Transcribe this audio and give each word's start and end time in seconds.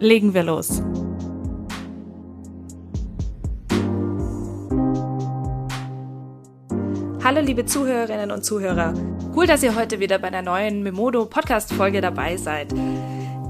Legen 0.00 0.32
wir 0.32 0.44
los. 0.44 0.80
Hallo 7.24 7.40
liebe 7.40 7.66
Zuhörerinnen 7.66 8.30
und 8.30 8.44
Zuhörer. 8.44 8.94
Cool, 9.34 9.48
dass 9.48 9.64
ihr 9.64 9.74
heute 9.74 9.98
wieder 9.98 10.20
bei 10.20 10.28
einer 10.28 10.42
neuen 10.42 10.84
Memodo 10.84 11.26
Podcast 11.26 11.72
Folge 11.72 12.00
dabei 12.00 12.36
seid. 12.36 12.72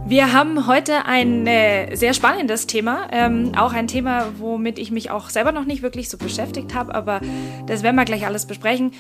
Wir 0.07 0.33
haben 0.33 0.67
heute 0.67 1.05
ein 1.05 1.47
äh, 1.47 1.95
sehr 1.95 2.15
spannendes 2.15 2.67
Thema, 2.67 3.09
ähm, 3.13 3.53
auch 3.55 3.75
ein 3.75 3.87
Thema, 3.87 4.33
womit 4.39 4.79
ich 4.79 4.91
mich 4.91 5.11
auch 5.11 5.29
selber 5.29 5.53
noch 5.53 5.67
nicht 5.67 5.83
wirklich 5.83 6.09
so 6.09 6.17
beschäftigt 6.17 6.75
habe, 6.75 6.95
aber 6.95 7.21
das 7.67 7.83
werden 7.83 7.97
wir 7.97 8.07
gleich 8.07 8.25
alles 8.25 8.47
besprechen. 8.47 8.93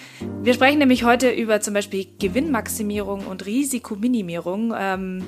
Wir 0.43 0.53
sprechen 0.53 0.81
nämlich 0.81 1.05
heute 1.05 1.31
über 1.31 1.63
zum 1.63 1.73
Beispiel 1.73 2.09
Gewinnmaximierung 2.19 3.27
und 3.27 3.47
Risikominimierung. 3.47 4.75
Ähm, 4.79 5.25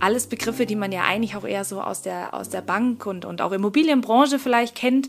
alles 0.00 0.26
Begriffe, 0.26 0.66
die 0.66 0.76
man 0.76 0.92
ja 0.92 1.02
eigentlich 1.04 1.36
auch 1.36 1.46
eher 1.46 1.64
so 1.64 1.80
aus 1.80 2.02
der, 2.02 2.34
aus 2.34 2.48
der 2.48 2.62
Bank 2.62 3.06
und, 3.06 3.24
und 3.24 3.40
auch 3.40 3.52
Immobilienbranche 3.52 4.38
vielleicht 4.38 4.74
kennt. 4.74 5.08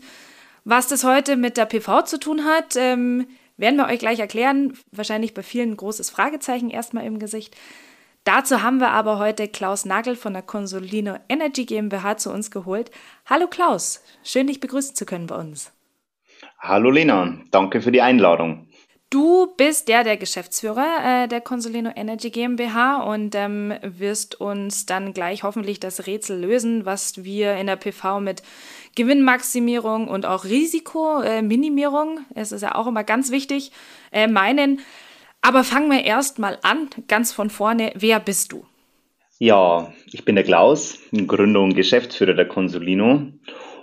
Was 0.64 0.88
das 0.88 1.04
heute 1.04 1.36
mit 1.36 1.56
der 1.56 1.66
PV 1.66 2.02
zu 2.02 2.18
tun 2.18 2.44
hat, 2.44 2.76
ähm, 2.76 3.26
werden 3.56 3.76
wir 3.76 3.86
euch 3.86 3.98
gleich 3.98 4.18
erklären. 4.18 4.76
Wahrscheinlich 4.92 5.34
bei 5.34 5.42
vielen 5.42 5.76
großes 5.76 6.10
Fragezeichen 6.10 6.70
erstmal 6.70 7.04
im 7.06 7.18
Gesicht. 7.18 7.56
Dazu 8.24 8.62
haben 8.62 8.78
wir 8.78 8.90
aber 8.90 9.18
heute 9.18 9.48
Klaus 9.48 9.86
Nagel 9.86 10.14
von 10.14 10.34
der 10.34 10.42
Consolino 10.42 11.16
Energy 11.28 11.64
GmbH 11.64 12.18
zu 12.18 12.30
uns 12.30 12.50
geholt. 12.50 12.90
Hallo 13.24 13.46
Klaus, 13.46 14.02
schön 14.22 14.46
dich 14.46 14.60
begrüßen 14.60 14.94
zu 14.94 15.06
können 15.06 15.26
bei 15.26 15.36
uns. 15.36 15.72
Hallo 16.58 16.90
Lena, 16.90 17.38
danke 17.50 17.80
für 17.80 17.92
die 17.92 18.02
Einladung. 18.02 18.66
Du 19.10 19.48
bist 19.56 19.88
der 19.88 20.04
der 20.04 20.16
Geschäftsführer 20.16 21.24
äh, 21.24 21.28
der 21.28 21.40
Consolino 21.40 21.90
Energy 21.96 22.30
GmbH 22.30 23.02
und 23.02 23.34
ähm, 23.34 23.74
wirst 23.82 24.40
uns 24.40 24.86
dann 24.86 25.12
gleich 25.12 25.42
hoffentlich 25.42 25.80
das 25.80 26.06
Rätsel 26.06 26.40
lösen, 26.40 26.86
was 26.86 27.24
wir 27.24 27.56
in 27.56 27.66
der 27.66 27.74
PV 27.74 28.20
mit 28.20 28.44
Gewinnmaximierung 28.94 30.06
und 30.06 30.26
auch 30.26 30.44
Risikominimierung, 30.44 32.18
äh, 32.36 32.40
es 32.40 32.52
ist 32.52 32.62
ja 32.62 32.76
auch 32.76 32.86
immer 32.86 33.02
ganz 33.02 33.32
wichtig, 33.32 33.72
äh, 34.12 34.28
meinen. 34.28 34.78
Aber 35.42 35.64
fangen 35.64 35.90
wir 35.90 36.04
erst 36.04 36.38
mal 36.38 36.58
an, 36.62 36.88
ganz 37.08 37.32
von 37.32 37.50
vorne. 37.50 37.92
Wer 37.96 38.20
bist 38.20 38.52
du? 38.52 38.64
Ja, 39.40 39.92
ich 40.12 40.24
bin 40.24 40.36
der 40.36 40.44
Klaus, 40.44 40.98
Gründer 41.12 41.62
und 41.62 41.74
Geschäftsführer 41.74 42.34
der 42.34 42.46
Consolino 42.46 43.32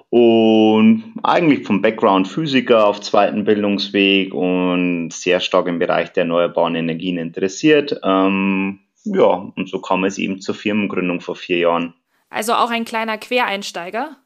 und 0.09 1.13
eigentlich 1.23 1.65
vom 1.65 1.81
Background 1.81 2.27
Physiker 2.27 2.85
auf 2.85 3.01
zweiten 3.01 3.43
Bildungsweg 3.43 4.33
und 4.33 5.09
sehr 5.11 5.39
stark 5.39 5.67
im 5.67 5.79
Bereich 5.79 6.13
der 6.13 6.23
erneuerbaren 6.23 6.75
Energien 6.75 7.17
interessiert. 7.17 7.99
Ähm, 8.03 8.79
ja, 9.03 9.51
und 9.55 9.69
so 9.69 9.79
kam 9.79 10.05
es 10.05 10.17
eben 10.17 10.39
zur 10.39 10.55
Firmengründung 10.55 11.21
vor 11.21 11.35
vier 11.35 11.57
Jahren. 11.57 11.93
Also 12.29 12.53
auch 12.53 12.69
ein 12.69 12.85
kleiner 12.85 13.17
Quereinsteiger? 13.17 14.17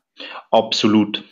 Absolut. 0.52 1.24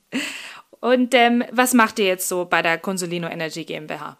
und 0.80 1.14
ähm, 1.14 1.44
was 1.52 1.74
macht 1.74 1.98
ihr 1.98 2.06
jetzt 2.06 2.28
so 2.28 2.46
bei 2.46 2.62
der 2.62 2.78
Consolino 2.78 3.28
Energy 3.28 3.64
GmbH? 3.64 4.18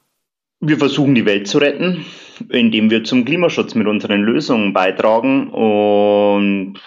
Wir 0.60 0.76
versuchen 0.76 1.14
die 1.14 1.24
Welt 1.24 1.46
zu 1.46 1.58
retten, 1.58 2.04
indem 2.48 2.90
wir 2.90 3.04
zum 3.04 3.24
Klimaschutz 3.24 3.76
mit 3.76 3.86
unseren 3.86 4.22
Lösungen 4.22 4.72
beitragen 4.72 5.50
und 5.50 6.80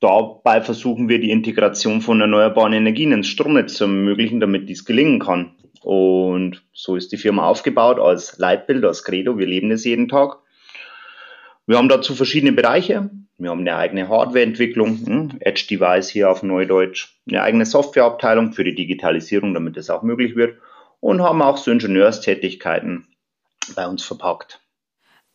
dabei 0.00 0.60
versuchen 0.60 1.08
wir 1.08 1.20
die 1.20 1.30
Integration 1.30 2.00
von 2.00 2.20
erneuerbaren 2.20 2.72
Energien 2.72 3.12
ins 3.12 3.28
Stromnetz 3.28 3.74
zu 3.74 3.84
ermöglichen, 3.84 4.40
damit 4.40 4.68
dies 4.68 4.84
gelingen 4.84 5.18
kann. 5.18 5.54
Und 5.82 6.62
so 6.72 6.96
ist 6.96 7.12
die 7.12 7.16
Firma 7.16 7.46
aufgebaut 7.46 7.98
als 7.98 8.38
Leitbild, 8.38 8.84
als 8.84 9.04
Credo. 9.04 9.38
Wir 9.38 9.46
leben 9.46 9.70
es 9.70 9.84
jeden 9.84 10.08
Tag. 10.08 10.38
Wir 11.66 11.76
haben 11.76 11.88
dazu 11.88 12.14
verschiedene 12.14 12.52
Bereiche. 12.52 13.10
Wir 13.36 13.50
haben 13.50 13.60
eine 13.60 13.76
eigene 13.76 14.08
Hardwareentwicklung, 14.08 15.06
hm, 15.06 15.30
Edge 15.40 15.66
Device 15.70 16.08
hier 16.08 16.28
auf 16.28 16.42
Neudeutsch, 16.42 17.14
eine 17.28 17.42
eigene 17.42 17.66
Softwareabteilung 17.66 18.52
für 18.52 18.64
die 18.64 18.74
Digitalisierung, 18.74 19.54
damit 19.54 19.76
das 19.76 19.90
auch 19.90 20.02
möglich 20.02 20.34
wird 20.34 20.56
und 21.00 21.22
haben 21.22 21.42
auch 21.42 21.56
so 21.56 21.70
Ingenieurstätigkeiten 21.70 23.06
bei 23.76 23.86
uns 23.86 24.04
verpackt. 24.04 24.60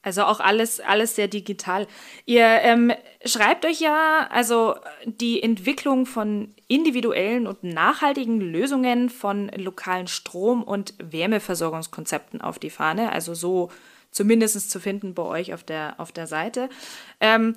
Also 0.04 0.24
auch 0.24 0.40
alles, 0.40 0.80
alles 0.82 1.16
sehr 1.16 1.28
digital. 1.28 1.88
Ihr 2.26 2.46
ähm, 2.46 2.92
schreibt 3.26 3.66
euch 3.66 3.80
ja 3.80 4.28
also 4.30 4.76
die 5.06 5.42
Entwicklung 5.42 6.06
von 6.06 6.54
individuellen 6.68 7.48
und 7.48 7.64
nachhaltigen 7.64 8.40
Lösungen 8.40 9.10
von 9.10 9.48
lokalen 9.56 10.08
Strom- 10.08 10.64
und 10.64 10.94
Wärmeversorgungskonzepten 11.00 12.42
auf 12.42 12.60
die 12.60 12.70
Fahne. 12.70 13.12
Also 13.14 13.34
so 13.34 13.72
zumindest 14.12 14.70
zu 14.70 14.80
finden 14.80 15.14
bei 15.14 15.24
euch 15.24 15.54
auf 15.54 15.64
der, 15.64 15.96
auf 15.98 16.12
der 16.12 16.28
Seite. 16.28 16.70
Ähm, 17.20 17.56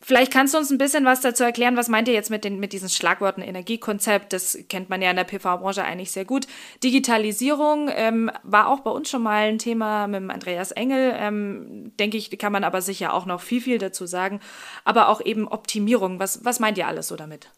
Vielleicht 0.00 0.32
kannst 0.32 0.54
du 0.54 0.58
uns 0.58 0.70
ein 0.70 0.78
bisschen 0.78 1.04
was 1.04 1.20
dazu 1.20 1.42
erklären. 1.42 1.76
Was 1.76 1.88
meint 1.88 2.06
ihr 2.06 2.14
jetzt 2.14 2.30
mit, 2.30 2.44
den, 2.44 2.60
mit 2.60 2.72
diesen 2.72 2.88
Schlagworten 2.88 3.42
Energiekonzept? 3.42 4.32
Das 4.32 4.56
kennt 4.68 4.88
man 4.88 5.02
ja 5.02 5.10
in 5.10 5.16
der 5.16 5.24
PV-Branche 5.24 5.82
eigentlich 5.82 6.12
sehr 6.12 6.24
gut. 6.24 6.46
Digitalisierung 6.84 7.90
ähm, 7.92 8.30
war 8.44 8.68
auch 8.68 8.80
bei 8.80 8.90
uns 8.90 9.10
schon 9.10 9.22
mal 9.22 9.48
ein 9.48 9.58
Thema 9.58 10.06
mit 10.06 10.30
Andreas 10.30 10.70
Engel. 10.70 11.14
Ähm, 11.16 11.92
denke 11.98 12.16
ich, 12.16 12.30
kann 12.38 12.52
man 12.52 12.62
aber 12.62 12.80
sicher 12.80 13.12
auch 13.12 13.26
noch 13.26 13.40
viel, 13.40 13.60
viel 13.60 13.78
dazu 13.78 14.06
sagen. 14.06 14.38
Aber 14.84 15.08
auch 15.08 15.20
eben 15.20 15.48
Optimierung. 15.48 16.20
Was, 16.20 16.44
was 16.44 16.60
meint 16.60 16.78
ihr 16.78 16.86
alles 16.86 17.08
so 17.08 17.16
damit? 17.16 17.50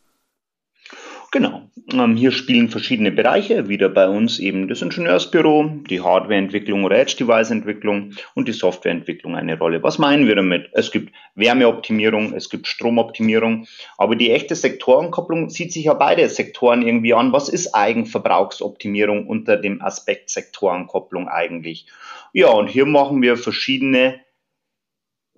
Genau. 1.33 1.63
Ähm, 1.93 2.17
hier 2.17 2.33
spielen 2.33 2.69
verschiedene 2.69 3.13
Bereiche, 3.13 3.69
wieder 3.69 3.89
bei 3.89 4.09
uns 4.09 4.41
eben 4.41 4.67
das 4.67 4.83
Ingenieursbüro, 4.83 5.71
die 5.89 6.01
Hardwareentwicklung 6.01 6.83
oder 6.83 6.99
Edge-Device-Entwicklung 6.99 8.15
und 8.35 8.49
die 8.49 8.53
Softwareentwicklung 8.53 9.37
eine 9.37 9.57
Rolle. 9.57 9.81
Was 9.83 9.99
meinen 9.99 10.27
wir 10.27 10.35
damit? 10.35 10.71
Es 10.73 10.91
gibt 10.91 11.15
Wärmeoptimierung, 11.37 12.35
es 12.35 12.51
gibt 12.51 12.67
Stromoptimierung, 12.67 13.69
aber 13.97 14.17
die 14.17 14.33
echte 14.33 14.57
Sektorenkopplung 14.57 15.51
sieht 15.51 15.73
sich 15.73 15.85
ja 15.85 15.95
beide 15.95 16.29
Sektoren 16.29 16.83
irgendwie 16.83 17.15
an. 17.15 17.33
Was 17.33 17.49
ist 17.49 17.75
Eigenverbrauchsoptimierung 17.77 19.29
unter 19.29 19.57
dem 19.57 19.83
Aspekt 19.83 20.31
Sektorenkopplung 20.31 21.29
eigentlich? 21.29 21.87
Ja, 22.33 22.51
und 22.51 22.69
hier 22.69 22.87
machen 22.87 23.23
wir 23.23 23.37
verschiedene 23.37 24.21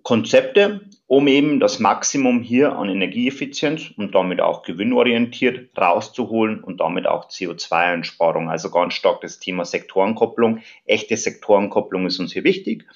Konzepte, 0.02 0.80
um 1.06 1.28
eben 1.28 1.60
das 1.60 1.78
Maximum 1.78 2.40
hier 2.40 2.76
an 2.76 2.88
Energieeffizienz 2.88 3.90
und 3.96 4.14
damit 4.14 4.40
auch 4.40 4.62
gewinnorientiert 4.62 5.76
rauszuholen 5.78 6.62
und 6.64 6.80
damit 6.80 7.06
auch 7.06 7.28
CO2-Einsparung. 7.28 8.48
Also 8.50 8.70
ganz 8.70 8.94
stark 8.94 9.20
das 9.20 9.38
Thema 9.38 9.64
Sektorenkopplung. 9.64 10.60
Echte 10.86 11.16
Sektorenkopplung 11.16 12.06
ist 12.06 12.18
uns 12.18 12.32
hier 12.32 12.44
wichtig. 12.44 12.86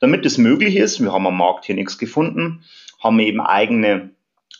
Damit 0.00 0.24
es 0.24 0.38
möglich 0.38 0.76
ist, 0.76 1.02
wir 1.02 1.12
haben 1.12 1.26
am 1.26 1.36
Markt 1.36 1.66
hier 1.66 1.74
nichts 1.74 1.98
gefunden, 1.98 2.64
haben 3.02 3.18
wir 3.18 3.26
eben 3.26 3.40
eigene 3.40 4.10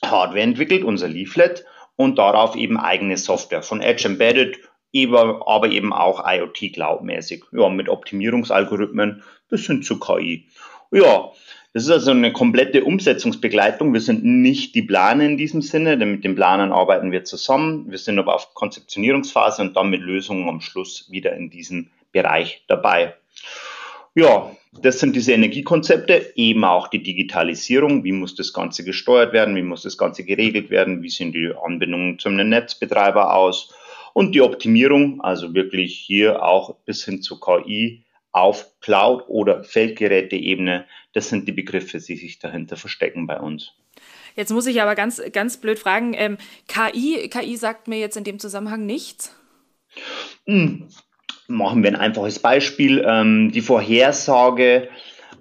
Hardware 0.05 0.43
entwickelt, 0.43 0.85
unser 0.85 1.09
Leaflet, 1.09 1.65
und 1.97 2.19
darauf 2.19 2.57
eben 2.57 2.77
eigene 2.77 3.17
Software 3.17 3.63
von 3.63 3.81
Edge 3.81 4.09
Embedded, 4.09 4.59
aber 5.47 5.69
eben 5.71 5.93
auch 5.93 6.23
IoT 6.27 6.73
Cloud-mäßig, 6.75 7.45
ja, 7.53 7.69
mit 7.69 7.89
Optimierungsalgorithmen 7.89 9.23
bis 9.49 9.67
hin 9.67 9.83
zu 9.83 9.99
KI. 9.99 10.49
Ja, 10.91 11.33
das 11.75 11.83
ist 11.83 11.91
also 11.91 12.13
eine 12.13 12.33
komplette 12.33 12.85
Umsetzungsbegleitung. 12.85 13.93
Wir 13.93 14.01
sind 14.01 14.25
nicht 14.25 14.77
die 14.77 14.83
Planer 14.83 15.25
in 15.25 15.37
diesem 15.37 15.61
Sinne, 15.61 15.99
denn 15.99 16.13
mit 16.13 16.23
den 16.23 16.37
Planern 16.37 16.71
arbeiten 16.71 17.11
wir 17.11 17.25
zusammen. 17.25 17.91
Wir 17.91 17.99
sind 17.99 18.17
aber 18.21 18.37
auf 18.37 18.55
Konzeptionierungsphase 18.55 19.61
und 19.61 19.77
dann 19.77 19.91
mit 19.91 20.01
Lösungen 20.01 20.49
am 20.49 20.61
Schluss 20.61 21.11
wieder 21.11 21.35
in 21.35 21.51
diesem 21.51 21.91
Bereich 22.13 22.63
dabei. 22.69 23.15
Ja, 24.15 24.53
das 24.81 25.01
sind 25.01 25.17
diese 25.17 25.33
Energiekonzepte, 25.33 26.35
eben 26.37 26.65
auch 26.65 26.87
die 26.87 27.03
Digitalisierung. 27.03 28.05
Wie 28.05 28.13
muss 28.13 28.37
das 28.37 28.53
Ganze 28.53 28.85
gesteuert 28.85 29.33
werden? 29.33 29.57
Wie 29.57 29.63
muss 29.63 29.83
das 29.83 29.99
Ganze 29.99 30.25
geregelt 30.25 30.71
werden? 30.71 31.03
Wie 31.03 31.11
sehen 31.11 31.33
die 31.33 31.51
Anbindungen 31.61 32.21
zum 32.21 32.37
Netzbetreiber 32.37 33.35
aus? 33.35 33.75
Und 34.13 34.37
die 34.37 34.43
Optimierung, 34.43 35.21
also 35.23 35.55
wirklich 35.55 35.99
hier 35.99 36.45
auch 36.45 36.77
bis 36.85 37.05
hin 37.05 37.21
zu 37.21 37.41
KI, 37.41 38.05
auf 38.35 38.67
Cloud- 38.81 39.29
oder 39.29 39.63
Feldgeräteebene. 39.65 40.85
Das 41.13 41.29
sind 41.29 41.47
die 41.47 41.53
Begriffe, 41.53 41.99
die 41.99 42.17
sich 42.17 42.41
dahinter 42.41 42.77
verstecken 42.77 43.27
bei 43.27 43.39
uns. 43.39 43.73
Jetzt 44.35 44.51
muss 44.51 44.67
ich 44.67 44.83
aber 44.83 44.97
ganz, 44.97 45.23
ganz 45.33 45.57
blöd 45.59 45.79
fragen, 45.79 46.15
ähm, 46.15 46.37
KI, 46.67 47.29
KI 47.29 47.57
sagt 47.57 47.87
mir 47.87 47.99
jetzt 47.99 48.17
in 48.17 48.25
dem 48.25 48.41
Zusammenhang 48.41 48.85
nichts? 48.85 49.35
Hm. 50.47 50.89
Machen 51.47 51.83
wir 51.83 51.91
ein 51.91 51.97
einfaches 51.97 52.41
Beispiel. 52.41 53.05
Ähm, 53.07 53.53
die 53.53 53.61
Vorhersage 53.61 54.89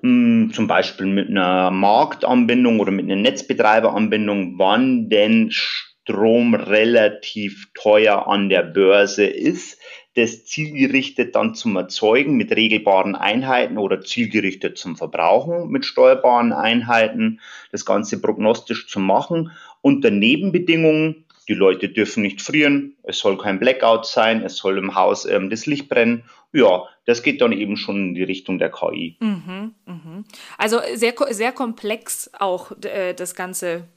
hm, 0.01 0.51
zum 0.53 0.67
Beispiel 0.67 1.07
mit 1.07 1.29
einer 1.29 1.71
Marktanbindung 1.71 2.79
oder 2.79 2.91
mit 2.91 3.05
einer 3.05 3.15
Netzbetreiberanbindung, 3.15 4.59
wann 4.59 5.09
denn 5.09 5.49
Strom 5.49 6.53
relativ 6.53 7.69
teuer 7.73 8.27
an 8.27 8.49
der 8.49 8.61
Börse 8.61 9.25
ist, 9.25 9.79
das 10.15 10.45
zielgerichtet 10.45 11.35
dann 11.35 11.55
zum 11.55 11.75
Erzeugen 11.75 12.35
mit 12.35 12.51
regelbaren 12.51 13.15
Einheiten 13.15 13.77
oder 13.77 14.01
zielgerichtet 14.01 14.77
zum 14.77 14.95
Verbrauchen 14.95 15.69
mit 15.69 15.85
steuerbaren 15.85 16.53
Einheiten, 16.53 17.39
das 17.71 17.85
Ganze 17.85 18.21
prognostisch 18.21 18.87
zu 18.87 18.99
machen 18.99 19.51
unter 19.81 20.11
Nebenbedingungen. 20.11 21.25
Die 21.49 21.55
Leute 21.55 21.89
dürfen 21.89 22.21
nicht 22.23 22.41
frieren, 22.41 22.95
es 23.03 23.19
soll 23.19 23.37
kein 23.37 23.59
Blackout 23.59 24.05
sein, 24.05 24.43
es 24.43 24.55
soll 24.55 24.77
im 24.77 24.95
Haus 24.95 25.25
ähm, 25.25 25.49
das 25.49 25.65
Licht 25.65 25.89
brennen. 25.89 26.23
Ja, 26.53 26.87
das 27.05 27.23
geht 27.23 27.41
dann 27.41 27.51
eben 27.51 27.75
schon 27.75 28.09
in 28.09 28.13
die 28.13 28.23
Richtung 28.23 28.59
der 28.59 28.71
KI. 28.71 29.17
Mhm, 29.19 29.73
mh. 29.85 30.23
Also 30.57 30.79
sehr, 30.93 31.13
sehr 31.31 31.51
komplex 31.51 32.29
auch 32.39 32.71
äh, 32.83 33.13
das 33.13 33.35
Ganze. 33.35 33.87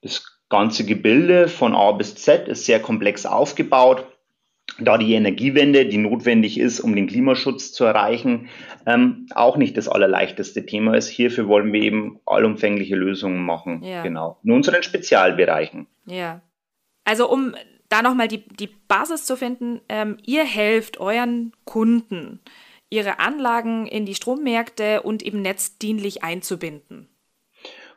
Das 0.00 0.24
ganze 0.48 0.86
Gebilde 0.86 1.48
von 1.48 1.74
A 1.74 1.92
bis 1.92 2.14
Z 2.14 2.48
ist 2.48 2.64
sehr 2.64 2.80
komplex 2.80 3.26
aufgebaut. 3.26 4.06
Da 4.78 4.98
die 4.98 5.14
Energiewende, 5.14 5.86
die 5.86 5.98
notwendig 5.98 6.58
ist, 6.58 6.80
um 6.80 6.96
den 6.96 7.06
Klimaschutz 7.06 7.72
zu 7.72 7.84
erreichen, 7.84 8.48
ähm, 8.86 9.26
auch 9.34 9.56
nicht 9.56 9.76
das 9.76 9.88
allerleichteste 9.88 10.66
Thema 10.66 10.96
ist. 10.96 11.08
Hierfür 11.08 11.46
wollen 11.46 11.72
wir 11.72 11.80
eben 11.80 12.20
allumfängliche 12.26 12.96
Lösungen 12.96 13.44
machen. 13.44 13.82
Ja. 13.82 14.02
Genau. 14.02 14.38
In 14.42 14.52
unseren 14.52 14.82
Spezialbereichen. 14.82 15.86
Ja. 16.06 16.40
Also 17.04 17.30
um 17.30 17.54
da 17.88 18.02
nochmal 18.02 18.28
die, 18.28 18.44
die 18.48 18.68
Basis 18.88 19.24
zu 19.24 19.36
finden, 19.36 19.80
ähm, 19.88 20.16
ihr 20.24 20.44
helft 20.44 20.98
euren 20.98 21.52
Kunden, 21.64 22.40
ihre 22.90 23.20
Anlagen 23.20 23.86
in 23.86 24.06
die 24.06 24.14
Strommärkte 24.14 25.02
und 25.02 25.22
eben 25.22 25.42
netzdienlich 25.42 26.24
einzubinden. 26.24 27.08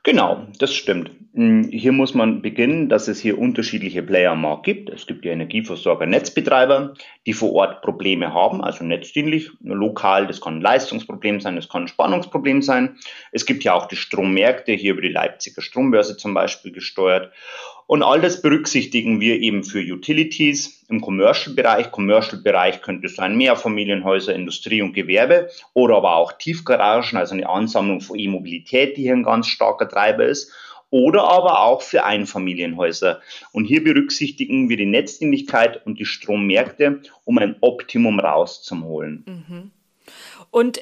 Genau, 0.07 0.47
das 0.57 0.73
stimmt. 0.73 1.11
Hm, 1.33 1.67
hier 1.69 1.91
muss 1.91 2.13
man 2.13 2.41
beginnen, 2.41 2.87
dass 2.87 3.09
es 3.09 3.19
hier 3.19 3.37
unterschiedliche 3.37 4.01
Player 4.01 4.31
am 4.31 4.43
Markt 4.43 4.63
gibt. 4.63 4.89
Es 4.89 5.05
gibt 5.05 5.25
ja 5.25 5.33
Energieversorger, 5.33 6.05
Netzbetreiber, 6.05 6.93
die 7.25 7.33
vor 7.33 7.51
Ort 7.51 7.81
Probleme 7.81 8.33
haben, 8.33 8.63
also 8.63 8.85
netzdienlich, 8.85 9.51
lokal. 9.59 10.25
Das 10.25 10.39
kann 10.39 10.59
ein 10.59 10.61
Leistungsproblem 10.61 11.41
sein, 11.41 11.57
das 11.57 11.67
kann 11.67 11.83
ein 11.83 11.87
Spannungsproblem 11.89 12.61
sein. 12.61 12.95
Es 13.33 13.45
gibt 13.45 13.65
ja 13.65 13.73
auch 13.73 13.87
die 13.87 13.97
Strommärkte, 13.97 14.71
hier 14.71 14.93
über 14.93 15.01
die 15.01 15.09
Leipziger 15.09 15.61
Strombörse 15.61 16.15
zum 16.15 16.33
Beispiel 16.33 16.71
gesteuert. 16.71 17.33
Und 17.87 18.03
all 18.03 18.19
das 18.19 18.41
berücksichtigen 18.41 19.21
wir 19.21 19.39
eben 19.39 19.63
für 19.63 19.79
Utilities 19.79 20.83
im 20.89 20.99
Commercial-Bereich. 20.99 21.89
Commercial-Bereich 21.91 22.81
könnte 22.81 23.07
sein 23.07 23.37
Mehrfamilienhäuser, 23.37 24.35
Industrie 24.35 24.81
und 24.81 24.93
Gewerbe 24.93 25.49
oder 25.73 25.95
aber 25.95 26.17
auch 26.17 26.33
Tiefgaragen, 26.33 27.17
also 27.17 27.33
eine 27.33 27.47
Ansammlung 27.47 28.01
von 28.01 28.19
E-Mobilität, 28.19 28.97
die 28.97 29.03
hier 29.03 29.13
ein 29.13 29.23
ganz 29.23 29.47
starker 29.47 29.87
Treiber 29.87 30.25
ist. 30.25 30.51
Oder 30.89 31.23
aber 31.25 31.61
auch 31.63 31.81
für 31.81 32.05
Einfamilienhäuser. 32.05 33.21
Und 33.51 33.65
hier 33.65 33.83
berücksichtigen 33.83 34.69
wir 34.69 34.77
die 34.77 34.85
Netzdienlichkeit 34.85 35.85
und 35.85 35.99
die 35.99 36.05
Strommärkte, 36.05 37.01
um 37.25 37.37
ein 37.39 37.57
Optimum 37.59 38.21
rauszuholen. 38.21 39.25
Mhm. 39.25 39.71
Und 40.57 40.81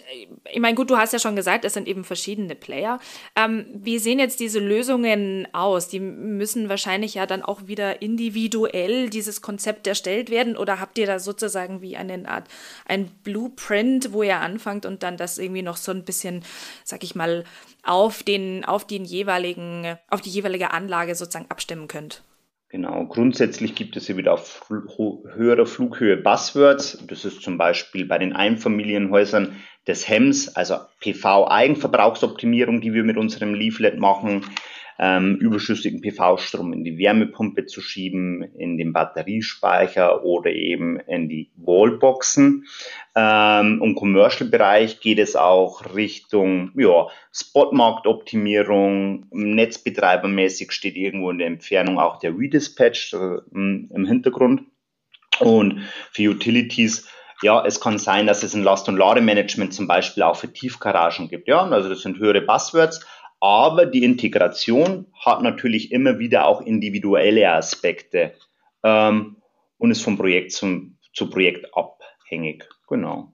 ich 0.53 0.61
meine, 0.61 0.73
gut, 0.73 0.89
du 0.89 0.95
hast 0.95 1.11
ja 1.11 1.19
schon 1.19 1.35
gesagt, 1.35 1.65
es 1.65 1.73
sind 1.73 1.89
eben 1.89 2.05
verschiedene 2.05 2.55
Player. 2.55 2.97
Ähm, 3.35 3.65
wie 3.73 3.99
sehen 3.99 4.19
jetzt 4.19 4.39
diese 4.39 4.59
Lösungen 4.59 5.49
aus? 5.53 5.89
Die 5.89 5.99
müssen 5.99 6.69
wahrscheinlich 6.69 7.15
ja 7.15 7.25
dann 7.25 7.43
auch 7.43 7.67
wieder 7.67 8.01
individuell 8.01 9.09
dieses 9.09 9.41
Konzept 9.41 9.85
erstellt 9.85 10.29
werden 10.29 10.55
oder 10.55 10.79
habt 10.79 10.97
ihr 10.97 11.07
da 11.07 11.19
sozusagen 11.19 11.81
wie 11.81 11.97
eine 11.97 12.25
Art 12.25 12.47
ein 12.85 13.07
Blueprint, 13.25 14.13
wo 14.13 14.23
ihr 14.23 14.39
anfangt 14.39 14.85
und 14.85 15.03
dann 15.03 15.17
das 15.17 15.39
irgendwie 15.39 15.61
noch 15.61 15.75
so 15.75 15.91
ein 15.91 16.05
bisschen, 16.05 16.45
sag 16.85 17.03
ich 17.03 17.13
mal, 17.13 17.43
auf 17.83 18.23
den, 18.23 18.63
auf 18.63 18.87
den 18.87 19.03
jeweiligen, 19.03 19.97
auf 20.09 20.21
die 20.21 20.29
jeweilige 20.29 20.71
Anlage 20.71 21.15
sozusagen 21.15 21.51
abstimmen 21.51 21.89
könnt? 21.89 22.23
Genau, 22.75 23.05
grundsätzlich 23.05 23.73
gibt 23.73 23.95
es 23.95 24.07
hier 24.07 24.17
wieder 24.17 24.33
auf 24.33 24.69
höherer 24.69 25.65
Flughöhe 25.65 26.17
Buzzwords. 26.17 26.97
Das 27.07 27.23
ist 27.23 27.41
zum 27.41 27.57
Beispiel 27.57 28.05
bei 28.05 28.17
den 28.17 28.33
Einfamilienhäusern 28.33 29.55
des 29.87 30.09
HEMS, 30.09 30.57
also 30.57 30.79
PV-Eigenverbrauchsoptimierung, 30.99 32.81
die 32.81 32.93
wir 32.93 33.05
mit 33.05 33.15
unserem 33.15 33.53
Leaflet 33.53 33.97
machen 33.97 34.43
ähm, 34.97 35.35
überschüssigen 35.37 36.01
PV-Strom 36.01 36.73
in 36.73 36.83
die 36.83 36.97
Wärmepumpe 36.97 37.65
zu 37.65 37.81
schieben, 37.81 38.43
in 38.57 38.77
den 38.77 38.93
Batteriespeicher 38.93 40.23
oder 40.23 40.51
eben 40.51 40.99
in 40.99 41.27
die 41.27 41.51
Wallboxen. 41.57 42.65
Ähm, 43.15 43.81
Im 43.83 43.95
Commercial-Bereich 43.95 44.99
geht 45.01 45.19
es 45.19 45.35
auch 45.35 45.95
Richtung 45.95 46.71
ja, 46.75 47.07
Spotmarktoptimierung. 47.33 49.25
Netzbetreibermäßig 49.31 50.71
steht 50.71 50.95
irgendwo 50.95 51.29
in 51.31 51.39
der 51.39 51.47
Entfernung 51.47 51.99
auch 51.99 52.19
der 52.19 52.37
Redispatch 52.37 53.13
äh, 53.13 53.37
im 53.51 54.05
Hintergrund. 54.05 54.63
Und 55.39 55.81
für 56.11 56.29
Utilities 56.29 57.09
ja, 57.41 57.63
es 57.65 57.81
kann 57.81 57.97
sein, 57.97 58.27
dass 58.27 58.43
es 58.43 58.53
ein 58.53 58.63
Last- 58.63 58.87
und 58.87 58.97
Lademanagement 58.97 59.73
zum 59.73 59.87
Beispiel 59.87 60.23
auch 60.23 60.37
für 60.37 60.51
Tiefgaragen 60.51 61.27
gibt. 61.27 61.47
Ja, 61.47 61.63
also 61.63 61.89
das 61.89 62.01
sind 62.01 62.17
höhere 62.17 62.41
Buzzwords, 62.41 63.05
aber 63.45 63.85
die 63.85 64.03
Integration 64.03 65.05
hat 65.13 65.43
natürlich 65.43 65.91
immer 65.91 66.17
wieder 66.17 66.47
auch 66.47 66.61
individuelle 66.61 67.51
Aspekte 67.51 68.33
ähm, 68.83 69.35
und 69.77 69.91
ist 69.91 70.01
vom 70.01 70.17
Projekt 70.17 70.51
zum, 70.51 70.97
zu 71.13 71.29
Projekt 71.29 71.67
abhängig. 71.75 72.67
Genau. 72.87 73.31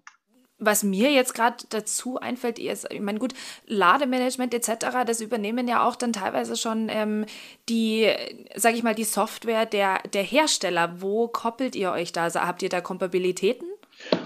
Was 0.58 0.84
mir 0.84 1.12
jetzt 1.12 1.34
gerade 1.34 1.64
dazu 1.70 2.20
einfällt, 2.20 2.60
ist, 2.60 2.92
ich 2.92 3.00
meine, 3.00 3.20
gut, 3.20 3.34
Lademanagement 3.68 4.54
etc., 4.54 5.06
das 5.08 5.22
übernehmen 5.22 5.70
ja 5.70 5.88
auch 5.88 5.96
dann 5.96 6.12
teilweise 6.12 6.58
schon 6.58 6.90
ähm, 6.90 7.26
die, 7.70 8.08
sage 8.56 8.76
ich 8.76 8.84
mal, 8.84 8.94
die 8.94 9.06
Software 9.06 9.66
der, 9.66 10.00
der 10.14 10.24
Hersteller. 10.24 11.02
Wo 11.02 11.30
koppelt 11.30 11.74
ihr 11.76 11.94
euch 11.94 12.12
da? 12.12 12.24
Also 12.24 12.42
habt 12.42 12.62
ihr 12.64 12.70
da 12.70 12.82
Kompatibilitäten? 12.82 13.71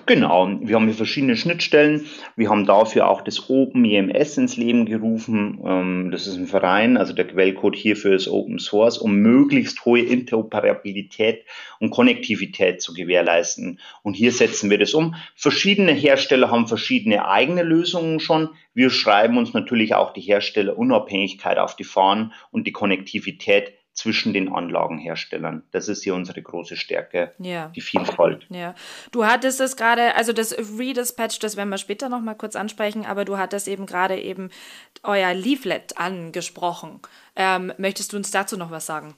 Genau, 0.07 0.47
wir 0.61 0.75
haben 0.75 0.85
hier 0.85 0.93
verschiedene 0.93 1.35
Schnittstellen. 1.35 2.05
Wir 2.35 2.51
haben 2.51 2.67
dafür 2.67 3.07
auch 3.07 3.21
das 3.21 3.49
OpenEMS 3.49 4.37
ins 4.37 4.55
Leben 4.55 4.85
gerufen. 4.85 5.59
Ähm, 5.65 6.11
das 6.11 6.27
ist 6.27 6.37
ein 6.37 6.45
Verein, 6.45 6.97
also 6.97 7.11
der 7.11 7.25
Quellcode 7.25 7.75
hierfür 7.75 8.13
ist 8.13 8.27
Open 8.27 8.59
Source, 8.59 8.99
um 8.99 9.15
möglichst 9.15 9.83
hohe 9.83 10.01
Interoperabilität 10.01 11.45
und 11.79 11.89
Konnektivität 11.89 12.83
zu 12.83 12.93
gewährleisten. 12.93 13.79
Und 14.03 14.13
hier 14.13 14.31
setzen 14.31 14.69
wir 14.69 14.77
das 14.77 14.93
um. 14.93 15.15
Verschiedene 15.35 15.93
Hersteller 15.93 16.51
haben 16.51 16.67
verschiedene 16.67 17.27
eigene 17.27 17.63
Lösungen 17.63 18.19
schon. 18.19 18.49
Wir 18.75 18.91
schreiben 18.91 19.39
uns 19.39 19.53
natürlich 19.53 19.95
auch 19.95 20.13
die 20.13 20.21
Herstellerunabhängigkeit 20.21 21.57
auf 21.57 21.75
die 21.75 21.83
Fahnen 21.83 22.31
und 22.51 22.67
die 22.67 22.73
Konnektivität 22.73 23.73
zwischen 23.95 24.33
den 24.33 24.51
Anlagenherstellern. 24.53 25.63
Das 25.71 25.87
ist 25.87 26.03
hier 26.03 26.13
unsere 26.13 26.41
große 26.41 26.75
Stärke, 26.75 27.31
ja. 27.39 27.71
die 27.75 27.81
Vielfalt. 27.81 28.45
Ja, 28.49 28.75
du 29.11 29.25
hattest 29.25 29.61
es 29.61 29.77
gerade, 29.77 30.15
also 30.15 30.33
das 30.33 30.55
Redispatch, 30.77 31.39
das 31.39 31.57
werden 31.57 31.69
wir 31.69 31.77
später 31.77 32.09
noch 32.09 32.21
mal 32.21 32.35
kurz 32.35 32.55
ansprechen, 32.55 33.05
aber 33.05 33.25
du 33.25 33.37
hattest 33.37 33.67
eben 33.67 33.85
gerade 33.85 34.19
eben 34.19 34.49
euer 35.01 35.33
Leaflet 35.33 35.97
angesprochen. 35.97 36.99
Ähm, 37.35 37.73
möchtest 37.77 38.13
du 38.13 38.17
uns 38.17 38.31
dazu 38.31 38.57
noch 38.57 38.69
was 38.69 38.85
sagen? 38.85 39.15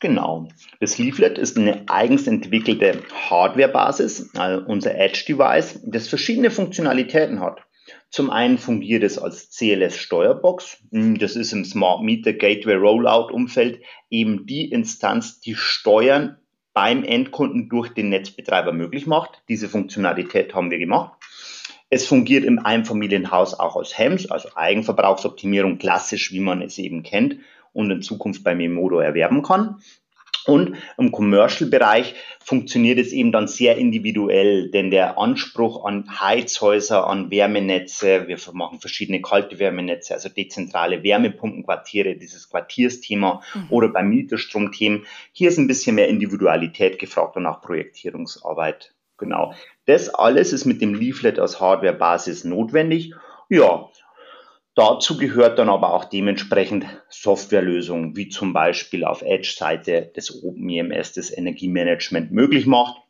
Genau. 0.00 0.48
Das 0.80 0.98
Leaflet 0.98 1.38
ist 1.38 1.56
eine 1.56 1.84
eigens 1.88 2.26
entwickelte 2.26 3.02
Hardware-Basis, 3.30 4.30
also 4.36 4.64
unser 4.66 4.94
Edge-Device, 4.94 5.80
das 5.84 6.08
verschiedene 6.08 6.50
Funktionalitäten 6.50 7.40
hat. 7.40 7.62
Zum 8.10 8.30
einen 8.30 8.58
fungiert 8.58 9.02
es 9.02 9.18
als 9.18 9.50
CLS-Steuerbox. 9.50 10.78
Hm, 10.90 11.18
das 11.18 11.36
ist 11.36 11.52
im 11.52 11.64
Smart 11.64 12.02
Meter 12.02 12.32
Gateway 12.32 12.74
Rollout-Umfeld 12.74 13.80
eben 14.10 14.46
die 14.46 14.70
Instanz, 14.70 15.40
die 15.40 15.54
Steuern 15.54 16.38
beim 16.72 17.04
Endkunden 17.04 17.68
durch 17.68 17.90
den 17.90 18.08
Netzbetreiber 18.08 18.72
möglich 18.72 19.06
macht. 19.06 19.42
Diese 19.48 19.68
Funktionalität 19.68 20.54
haben 20.54 20.70
wir 20.70 20.78
gemacht. 20.78 21.12
Es 21.88 22.06
fungiert 22.06 22.44
im 22.44 22.58
Einfamilienhaus 22.58 23.54
auch 23.54 23.76
als 23.76 23.96
HEMS, 23.96 24.30
also 24.30 24.48
Eigenverbrauchsoptimierung, 24.56 25.78
klassisch, 25.78 26.32
wie 26.32 26.40
man 26.40 26.60
es 26.62 26.78
eben 26.78 27.04
kennt 27.04 27.36
und 27.72 27.90
in 27.90 28.02
Zukunft 28.02 28.42
bei 28.42 28.54
Memodo 28.54 28.98
erwerben 28.98 29.42
kann. 29.42 29.80
Und 30.46 30.76
im 30.98 31.10
Commercial-Bereich 31.10 32.14
funktioniert 32.44 32.98
es 32.98 33.12
eben 33.12 33.32
dann 33.32 33.48
sehr 33.48 33.78
individuell, 33.78 34.70
denn 34.70 34.90
der 34.90 35.18
Anspruch 35.18 35.84
an 35.84 36.20
Heizhäuser, 36.20 37.06
an 37.06 37.30
Wärmenetze, 37.30 38.28
wir 38.28 38.36
machen 38.52 38.80
verschiedene 38.80 39.22
kalte 39.22 39.58
Wärmenetze, 39.58 40.12
also 40.12 40.28
dezentrale 40.28 41.02
Wärmepumpenquartiere, 41.02 42.16
dieses 42.16 42.50
Quartiersthema 42.50 43.42
mhm. 43.54 43.66
oder 43.70 43.88
beim 43.88 44.10
Mieterstromthemen, 44.10 45.06
hier 45.32 45.48
ist 45.48 45.58
ein 45.58 45.66
bisschen 45.66 45.96
mehr 45.96 46.08
Individualität 46.08 46.98
gefragt 46.98 47.36
und 47.36 47.46
auch 47.46 47.62
Projektierungsarbeit. 47.62 48.94
Genau. 49.16 49.54
Das 49.86 50.10
alles 50.10 50.52
ist 50.52 50.64
mit 50.66 50.82
dem 50.82 50.94
Leaflet 50.94 51.38
als 51.38 51.60
Hardware-Basis 51.60 52.44
notwendig. 52.44 53.14
Ja, 53.48 53.88
Dazu 54.76 55.16
gehört 55.16 55.60
dann 55.60 55.68
aber 55.68 55.94
auch 55.94 56.04
dementsprechend 56.04 56.84
Softwarelösungen, 57.08 58.16
wie 58.16 58.28
zum 58.28 58.52
Beispiel 58.52 59.04
auf 59.04 59.22
Edge-Seite 59.22 60.10
des 60.16 60.42
OpenEMS 60.42 61.12
das 61.12 61.36
Energiemanagement 61.36 62.32
möglich 62.32 62.66
macht. 62.66 63.00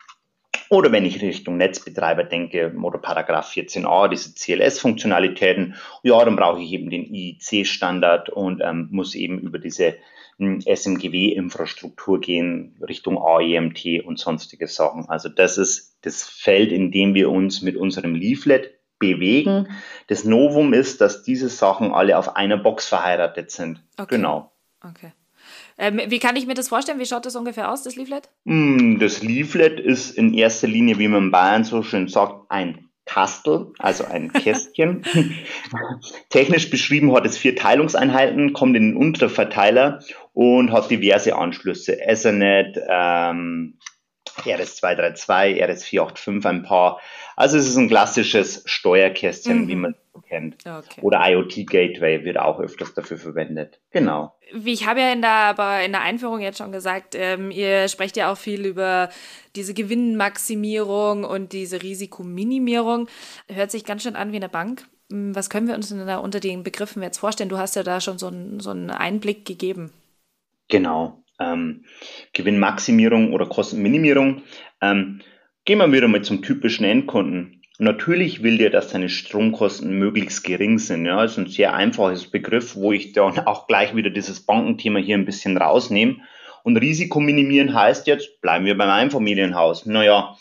Oder 0.68 0.92
wenn 0.92 1.06
ich 1.06 1.22
Richtung 1.22 1.56
Netzbetreiber 1.56 2.24
denke 2.24 2.74
oder 2.82 2.98
Paragraph 2.98 3.50
14a, 3.50 4.08
diese 4.08 4.34
CLS-Funktionalitäten, 4.34 5.74
ja, 6.02 6.22
dann 6.22 6.36
brauche 6.36 6.60
ich 6.60 6.72
eben 6.72 6.90
den 6.90 7.04
IEC-Standard 7.04 8.28
und 8.28 8.60
ähm, 8.62 8.88
muss 8.90 9.14
eben 9.14 9.38
über 9.38 9.58
diese 9.58 9.94
hm, 10.38 10.60
SMGW-Infrastruktur 10.60 12.20
gehen, 12.20 12.76
Richtung 12.86 13.18
AEMT 13.18 14.04
und 14.04 14.18
sonstige 14.18 14.66
Sachen. 14.66 15.08
Also 15.08 15.28
das 15.30 15.56
ist 15.56 15.96
das 16.02 16.24
Feld, 16.24 16.72
in 16.72 16.90
dem 16.90 17.14
wir 17.14 17.30
uns 17.30 17.62
mit 17.62 17.76
unserem 17.76 18.14
Leaflet 18.14 18.73
bewegen. 18.98 19.68
Das 20.06 20.24
Novum 20.24 20.72
ist, 20.72 21.00
dass 21.00 21.22
diese 21.22 21.48
Sachen 21.48 21.92
alle 21.92 22.18
auf 22.18 22.36
einer 22.36 22.56
Box 22.56 22.86
verheiratet 22.88 23.50
sind. 23.50 23.82
Okay. 23.98 24.16
Genau. 24.16 24.52
Okay. 24.82 25.12
Ähm, 25.76 26.00
wie 26.06 26.18
kann 26.18 26.36
ich 26.36 26.46
mir 26.46 26.54
das 26.54 26.68
vorstellen? 26.68 27.00
Wie 27.00 27.06
schaut 27.06 27.26
das 27.26 27.36
ungefähr 27.36 27.70
aus, 27.70 27.82
das 27.82 27.96
Leaflet? 27.96 28.28
Mm, 28.44 28.98
das 28.98 29.22
Leaflet 29.22 29.80
ist 29.80 30.16
in 30.16 30.32
erster 30.34 30.68
Linie, 30.68 30.98
wie 30.98 31.08
man 31.08 31.24
in 31.24 31.30
Bayern 31.30 31.64
so 31.64 31.82
schön 31.82 32.08
sagt, 32.08 32.50
ein 32.50 32.88
Kastel, 33.06 33.72
also 33.78 34.04
ein 34.04 34.32
Kästchen. 34.32 35.04
Technisch 36.30 36.70
beschrieben 36.70 37.14
hat 37.14 37.26
es 37.26 37.36
vier 37.36 37.56
Teilungseinheiten, 37.56 38.52
kommt 38.52 38.76
in 38.76 38.90
den 38.90 38.96
Unterverteiler 38.96 40.00
und 40.32 40.72
hat 40.72 40.90
diverse 40.90 41.36
Anschlüsse. 41.36 42.00
Ethernet, 42.00 42.78
ähm, 42.88 43.78
RS232, 44.42 45.62
RS485 45.64 46.48
ein 46.48 46.62
paar. 46.62 47.00
Also 47.36 47.56
es 47.56 47.68
ist 47.68 47.76
ein 47.76 47.88
klassisches 47.88 48.62
Steuerkästchen, 48.66 49.62
mhm. 49.62 49.68
wie 49.68 49.76
man 49.76 49.94
so 50.12 50.20
kennt. 50.20 50.56
Okay. 50.66 51.00
Oder 51.02 51.20
IoT 51.30 51.66
Gateway 51.66 52.24
wird 52.24 52.38
auch 52.38 52.60
öfters 52.60 52.94
dafür 52.94 53.18
verwendet. 53.18 53.80
Genau. 53.90 54.34
Wie 54.52 54.72
ich 54.72 54.86
habe 54.86 55.00
ja 55.00 55.12
in 55.12 55.22
der, 55.22 55.30
aber 55.30 55.82
in 55.82 55.92
der 55.92 56.02
Einführung 56.02 56.40
jetzt 56.40 56.58
schon 56.58 56.72
gesagt, 56.72 57.14
ähm, 57.16 57.50
ihr 57.50 57.88
sprecht 57.88 58.16
ja 58.16 58.30
auch 58.30 58.38
viel 58.38 58.64
über 58.64 59.08
diese 59.56 59.74
Gewinnmaximierung 59.74 61.24
und 61.24 61.52
diese 61.52 61.82
Risikominimierung. 61.82 63.08
Hört 63.48 63.70
sich 63.70 63.84
ganz 63.84 64.02
schön 64.02 64.16
an 64.16 64.32
wie 64.32 64.36
eine 64.36 64.48
Bank. 64.48 64.86
Hm, 65.10 65.34
was 65.34 65.50
können 65.50 65.66
wir 65.66 65.74
uns 65.74 65.88
denn 65.88 66.06
da 66.06 66.18
unter 66.18 66.40
den 66.40 66.62
Begriffen 66.62 67.02
jetzt 67.02 67.18
vorstellen? 67.18 67.50
Du 67.50 67.58
hast 67.58 67.74
ja 67.74 67.82
da 67.82 68.00
schon 68.00 68.18
so, 68.18 68.28
ein, 68.28 68.60
so 68.60 68.70
einen 68.70 68.90
Einblick 68.90 69.44
gegeben. 69.44 69.92
Genau 70.68 71.24
ähm, 71.38 71.84
Gewinnmaximierung 72.32 73.32
oder 73.32 73.46
Kostenminimierung. 73.46 74.42
Ähm, 74.80 75.20
gehen 75.64 75.78
wir 75.78 75.92
wieder 75.92 76.08
mal 76.08 76.22
zum 76.22 76.42
typischen 76.42 76.84
Endkunden. 76.84 77.62
Natürlich 77.78 78.42
will 78.42 78.58
der, 78.58 78.70
dass 78.70 78.90
seine 78.90 79.08
Stromkosten 79.08 79.98
möglichst 79.98 80.44
gering 80.44 80.78
sind. 80.78 81.06
Ja, 81.06 81.22
das 81.22 81.32
ist 81.32 81.38
ein 81.38 81.46
sehr 81.48 81.74
einfaches 81.74 82.30
Begriff, 82.30 82.76
wo 82.76 82.92
ich 82.92 83.12
dann 83.12 83.38
auch 83.40 83.66
gleich 83.66 83.96
wieder 83.96 84.10
dieses 84.10 84.40
Bankenthema 84.40 85.00
hier 85.00 85.16
ein 85.16 85.24
bisschen 85.24 85.56
rausnehme. 85.56 86.18
Und 86.62 86.76
Risiko 86.76 87.18
minimieren 87.18 87.74
heißt 87.74 88.06
jetzt, 88.06 88.40
bleiben 88.40 88.64
wir 88.64 88.78
beim 88.78 88.90
Einfamilienhaus. 88.90 89.86
Naja, 89.86 90.36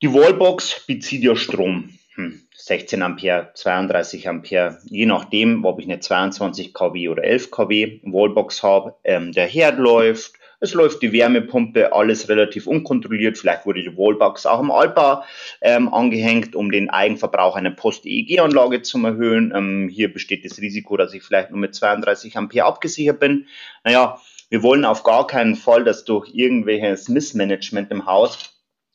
die 0.00 0.12
Wallbox 0.12 0.86
bezieht 0.86 1.24
ja 1.24 1.34
Strom. 1.34 1.90
16 2.52 3.00
hm, 3.00 3.04
Ampere, 3.04 3.50
32 3.54 4.28
Ampere, 4.28 4.78
je 4.84 5.06
nachdem, 5.06 5.64
ob 5.64 5.80
ich 5.80 5.86
eine 5.86 6.00
22 6.00 6.74
kW 6.74 7.08
oder 7.08 7.24
11 7.24 7.50
kW 7.50 8.00
Wallbox 8.04 8.62
habe. 8.62 8.94
Ähm, 9.04 9.32
der 9.32 9.46
Herd 9.46 9.78
läuft, 9.78 10.37
es 10.60 10.74
läuft 10.74 11.02
die 11.02 11.12
Wärmepumpe, 11.12 11.92
alles 11.92 12.28
relativ 12.28 12.66
unkontrolliert. 12.66 13.38
Vielleicht 13.38 13.64
wurde 13.64 13.82
die 13.82 13.96
Wallbox 13.96 14.46
auch 14.46 14.60
im 14.60 14.70
Altbau 14.70 15.22
ähm, 15.60 15.92
angehängt, 15.92 16.56
um 16.56 16.70
den 16.70 16.90
Eigenverbrauch 16.90 17.56
einer 17.56 17.70
Post-EEG-Anlage 17.70 18.82
zu 18.82 18.98
erhöhen. 19.04 19.52
Ähm, 19.54 19.88
hier 19.88 20.12
besteht 20.12 20.44
das 20.44 20.58
Risiko, 20.58 20.96
dass 20.96 21.14
ich 21.14 21.22
vielleicht 21.22 21.50
nur 21.50 21.60
mit 21.60 21.74
32 21.74 22.36
Ampere 22.36 22.64
abgesichert 22.66 23.20
bin. 23.20 23.46
Naja, 23.84 24.20
wir 24.50 24.62
wollen 24.62 24.84
auf 24.84 25.02
gar 25.04 25.26
keinen 25.26 25.54
Fall, 25.54 25.84
dass 25.84 26.04
durch 26.04 26.30
irgendwelches 26.34 27.08
Missmanagement 27.08 27.90
im 27.90 28.06
Haus 28.06 28.54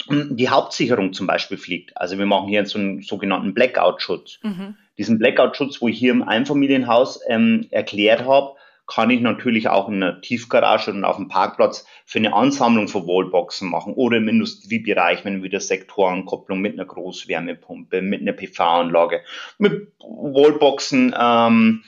die 0.10 0.50
Hauptsicherung 0.50 1.14
zum 1.14 1.28
Beispiel 1.28 1.58
fliegt. 1.58 1.96
Also 1.96 2.18
wir 2.18 2.26
machen 2.26 2.50
hier 2.50 2.66
so 2.66 2.78
einen 2.78 3.02
sogenannten 3.02 3.54
Blackout-Schutz. 3.54 4.40
Mhm. 4.44 4.76
Diesen 4.98 5.18
Blackout-Schutz, 5.18 5.82
wo 5.82 5.88
ich 5.88 5.98
hier 5.98 6.12
im 6.12 6.24
Einfamilienhaus 6.24 7.22
ähm, 7.28 7.68
erklärt 7.72 8.26
habe, 8.26 8.56
kann 8.86 9.10
ich 9.10 9.22
natürlich 9.22 9.70
auch 9.70 9.88
in 9.88 10.04
einer 10.04 10.22
Tiefgarage 10.22 10.92
und 10.92 11.06
auf 11.06 11.16
dem 11.16 11.30
Parkplatz 11.30 11.86
für 12.06 12.20
eine 12.20 12.34
Ansammlung 12.34 12.88
von 12.88 13.08
Wallboxen 13.08 13.70
machen 13.70 13.94
oder 13.94 14.18
im 14.18 14.28
Industriebereich, 14.28 15.24
wenn 15.24 15.42
wieder 15.42 15.60
Sektorenkopplung 15.60 16.60
mit 16.60 16.74
einer 16.74 16.86
Großwärmepumpe, 16.86 18.02
mit 18.02 18.22
einer 18.22 18.34
PV-Anlage, 18.34 19.22
mit 19.58 19.94
Wallboxen 20.00 21.16
ähm, 21.18 21.84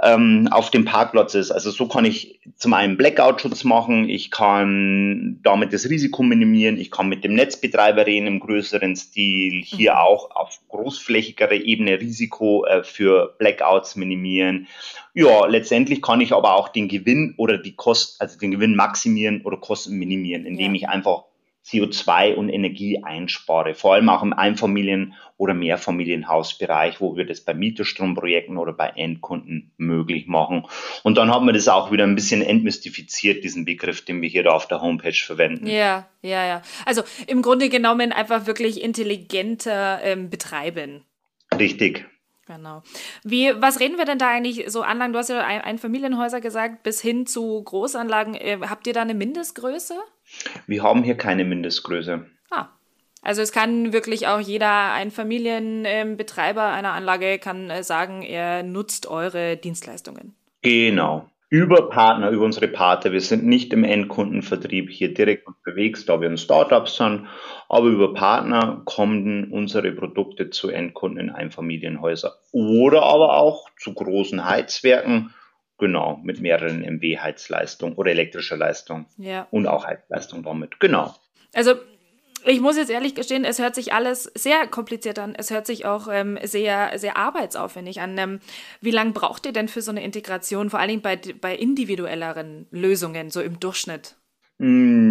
ähm, 0.00 0.48
auf 0.50 0.70
dem 0.70 0.84
Parkplatz 0.84 1.34
ist. 1.34 1.50
Also 1.50 1.70
so 1.70 1.88
kann 1.88 2.04
ich 2.04 2.40
zum 2.56 2.72
einen 2.72 2.96
Blackout-Schutz 2.96 3.64
machen, 3.64 4.08
ich 4.08 4.30
kann 4.30 5.40
damit 5.42 5.72
das 5.72 5.88
Risiko 5.88 6.22
minimieren, 6.22 6.78
ich 6.78 6.90
kann 6.90 7.08
mit 7.08 7.24
dem 7.24 7.34
Netzbetreiber 7.34 8.06
reden 8.06 8.28
im 8.28 8.40
größeren 8.40 8.94
Stil, 8.94 9.62
hier 9.64 9.92
mhm. 9.92 9.98
auch 9.98 10.30
auf 10.30 10.60
großflächigerer 10.68 11.52
Ebene 11.52 12.00
Risiko 12.00 12.64
äh, 12.66 12.84
für 12.84 13.34
Blackouts 13.38 13.96
minimieren. 13.96 14.68
Ja, 15.14 15.46
letztendlich 15.46 16.00
kann 16.00 16.20
ich 16.20 16.32
aber 16.32 16.54
auch 16.54 16.68
den 16.68 16.86
Gewinn 16.86 17.34
oder 17.36 17.58
die 17.58 17.74
Kosten, 17.74 18.16
also 18.20 18.38
den 18.38 18.52
Gewinn 18.52 18.76
maximieren 18.76 19.42
oder 19.42 19.56
Kosten 19.56 19.96
minimieren, 19.96 20.46
indem 20.46 20.74
ja. 20.74 20.82
ich 20.82 20.88
einfach 20.88 21.24
CO2 21.68 22.34
und 22.34 22.48
Energie 22.48 23.02
einspare, 23.02 23.74
vor 23.74 23.94
allem 23.94 24.08
auch 24.08 24.22
im 24.22 24.32
Einfamilien- 24.32 25.14
oder 25.36 25.54
Mehrfamilienhausbereich, 25.54 27.00
wo 27.00 27.16
wir 27.16 27.26
das 27.26 27.42
bei 27.42 27.52
Mieterstromprojekten 27.52 28.56
oder 28.56 28.72
bei 28.72 28.88
Endkunden 28.96 29.72
möglich 29.76 30.26
machen. 30.26 30.66
Und 31.02 31.18
dann 31.18 31.30
haben 31.30 31.46
wir 31.46 31.52
das 31.52 31.68
auch 31.68 31.92
wieder 31.92 32.04
ein 32.04 32.14
bisschen 32.14 32.42
entmystifiziert, 32.42 33.44
diesen 33.44 33.64
Begriff, 33.64 34.04
den 34.04 34.22
wir 34.22 34.28
hier 34.28 34.42
da 34.42 34.50
auf 34.50 34.66
der 34.66 34.80
Homepage 34.80 35.12
verwenden. 35.12 35.66
Ja, 35.66 36.08
ja, 36.22 36.46
ja. 36.46 36.62
Also 36.86 37.02
im 37.26 37.42
Grunde 37.42 37.68
genommen 37.68 38.12
einfach 38.12 38.46
wirklich 38.46 38.82
intelligenter 38.82 40.00
ähm, 40.02 40.30
betreiben. 40.30 41.04
Richtig. 41.56 42.06
Genau. 42.46 42.82
Wie, 43.24 43.52
was 43.60 43.78
reden 43.78 43.98
wir 43.98 44.06
denn 44.06 44.18
da 44.18 44.28
eigentlich 44.30 44.70
so 44.70 44.80
Anlagen? 44.80 45.12
Du 45.12 45.18
hast 45.18 45.28
ja 45.28 45.44
ein, 45.44 45.60
Einfamilienhäuser 45.60 46.40
gesagt, 46.40 46.82
bis 46.82 47.02
hin 47.02 47.26
zu 47.26 47.62
Großanlagen. 47.62 48.34
Äh, 48.34 48.58
habt 48.62 48.86
ihr 48.86 48.94
da 48.94 49.02
eine 49.02 49.14
Mindestgröße? 49.14 49.94
Wir 50.66 50.82
haben 50.82 51.02
hier 51.02 51.16
keine 51.16 51.44
Mindestgröße. 51.44 52.26
Ah. 52.50 52.68
Also 53.22 53.42
es 53.42 53.52
kann 53.52 53.92
wirklich 53.92 54.26
auch 54.26 54.40
jeder 54.40 54.92
Einfamilienbetreiber 54.92 56.68
ähm, 56.68 56.74
einer 56.74 56.92
Anlage 56.92 57.38
kann 57.38 57.70
äh, 57.70 57.82
sagen, 57.82 58.22
er 58.22 58.62
nutzt 58.62 59.06
eure 59.06 59.56
Dienstleistungen. 59.56 60.34
Genau. 60.62 61.28
Über 61.50 61.88
Partner, 61.88 62.28
über 62.30 62.44
unsere 62.44 62.68
Partner. 62.68 63.12
Wir 63.12 63.22
sind 63.22 63.46
nicht 63.46 63.72
im 63.72 63.82
Endkundenvertrieb 63.82 64.90
hier 64.90 65.14
direkt 65.14 65.46
unterwegs, 65.46 66.04
da 66.04 66.20
wir 66.20 66.28
ein 66.28 66.36
Startup 66.36 66.86
sind, 66.86 67.26
aber 67.70 67.86
über 67.86 68.12
Partner 68.12 68.82
kommen 68.84 69.50
unsere 69.50 69.90
Produkte 69.92 70.50
zu 70.50 70.68
Endkunden 70.68 71.28
in 71.28 71.30
Einfamilienhäuser 71.30 72.34
oder 72.52 73.02
aber 73.02 73.38
auch 73.38 73.70
zu 73.78 73.94
großen 73.94 74.44
Heizwerken 74.44 75.34
Genau, 75.78 76.20
mit 76.24 76.40
mehreren 76.40 76.82
MW 76.82 77.18
Heizleistung 77.18 77.94
oder 77.94 78.10
elektrischer 78.10 78.56
Leistung. 78.56 79.06
Ja. 79.16 79.46
Und 79.50 79.66
auch 79.68 79.86
Heizleistung 79.86 80.42
damit. 80.42 80.80
Genau. 80.80 81.14
Also 81.54 81.74
ich 82.44 82.60
muss 82.60 82.76
jetzt 82.76 82.90
ehrlich 82.90 83.14
gestehen, 83.14 83.44
es 83.44 83.58
hört 83.58 83.74
sich 83.74 83.92
alles 83.92 84.24
sehr 84.34 84.66
kompliziert 84.66 85.18
an. 85.18 85.34
Es 85.36 85.50
hört 85.50 85.66
sich 85.66 85.86
auch 85.86 86.08
ähm, 86.10 86.38
sehr, 86.42 86.98
sehr 86.98 87.16
arbeitsaufwendig 87.16 88.00
an. 88.00 88.16
Ähm, 88.18 88.40
wie 88.80 88.90
lange 88.90 89.12
braucht 89.12 89.46
ihr 89.46 89.52
denn 89.52 89.68
für 89.68 89.82
so 89.82 89.90
eine 89.90 90.04
Integration, 90.04 90.70
vor 90.70 90.80
allen 90.80 90.88
Dingen 90.88 91.02
bei, 91.02 91.18
bei 91.40 91.54
individuelleren 91.54 92.66
Lösungen, 92.70 93.30
so 93.30 93.40
im 93.40 93.60
Durchschnitt? 93.60 94.16
Mm, 94.58 95.07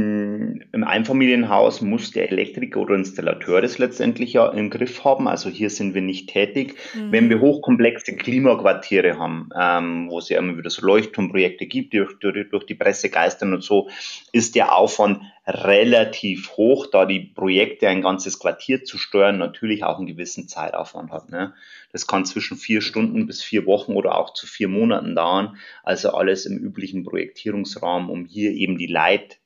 Im 0.71 0.83
Einfamilienhaus 0.83 1.81
muss 1.81 2.11
der 2.11 2.31
Elektriker 2.31 2.81
oder 2.81 2.95
Installateur 2.95 3.61
das 3.61 3.77
letztendlich 3.77 4.33
ja 4.33 4.47
im 4.49 4.69
Griff 4.69 5.03
haben. 5.03 5.27
Also 5.27 5.49
hier 5.49 5.69
sind 5.69 5.93
wir 5.93 6.01
nicht 6.01 6.29
tätig. 6.29 6.75
Mhm. 6.93 7.11
Wenn 7.11 7.29
wir 7.29 7.39
hochkomplexe 7.39 8.15
Klimaquartiere 8.15 9.17
haben, 9.17 9.49
ähm, 9.59 10.09
wo 10.09 10.19
es 10.19 10.29
ja 10.29 10.37
immer 10.39 10.57
wieder 10.57 10.69
so 10.69 10.85
Leuchtturmprojekte 10.85 11.65
gibt, 11.65 11.93
die 11.93 12.05
durch, 12.19 12.49
durch 12.49 12.65
die 12.65 12.75
Presse 12.75 13.09
geistern 13.09 13.53
und 13.53 13.63
so, 13.63 13.89
ist 14.31 14.55
der 14.55 14.75
Aufwand 14.75 15.21
relativ 15.47 16.51
hoch, 16.57 16.87
da 16.87 17.05
die 17.05 17.21
Projekte 17.21 17.87
ein 17.87 18.01
ganzes 18.01 18.37
Quartier 18.37 18.83
zu 18.83 18.97
steuern 18.97 19.37
natürlich 19.37 19.83
auch 19.83 19.97
einen 19.97 20.07
gewissen 20.07 20.47
Zeitaufwand 20.47 21.11
hat. 21.11 21.29
Ne? 21.31 21.53
Das 21.91 22.05
kann 22.05 22.25
zwischen 22.25 22.57
vier 22.57 22.81
Stunden 22.81 23.25
bis 23.25 23.41
vier 23.41 23.65
Wochen 23.65 23.93
oder 23.93 24.17
auch 24.17 24.33
zu 24.33 24.45
vier 24.45 24.67
Monaten 24.67 25.15
dauern. 25.15 25.57
Also 25.83 26.11
alles 26.11 26.45
im 26.45 26.57
üblichen 26.57 27.03
Projektierungsrahmen, 27.03 28.09
um 28.09 28.25
hier 28.25 28.51
eben 28.51 28.77
die 28.77 28.87
Leit- 28.87 29.39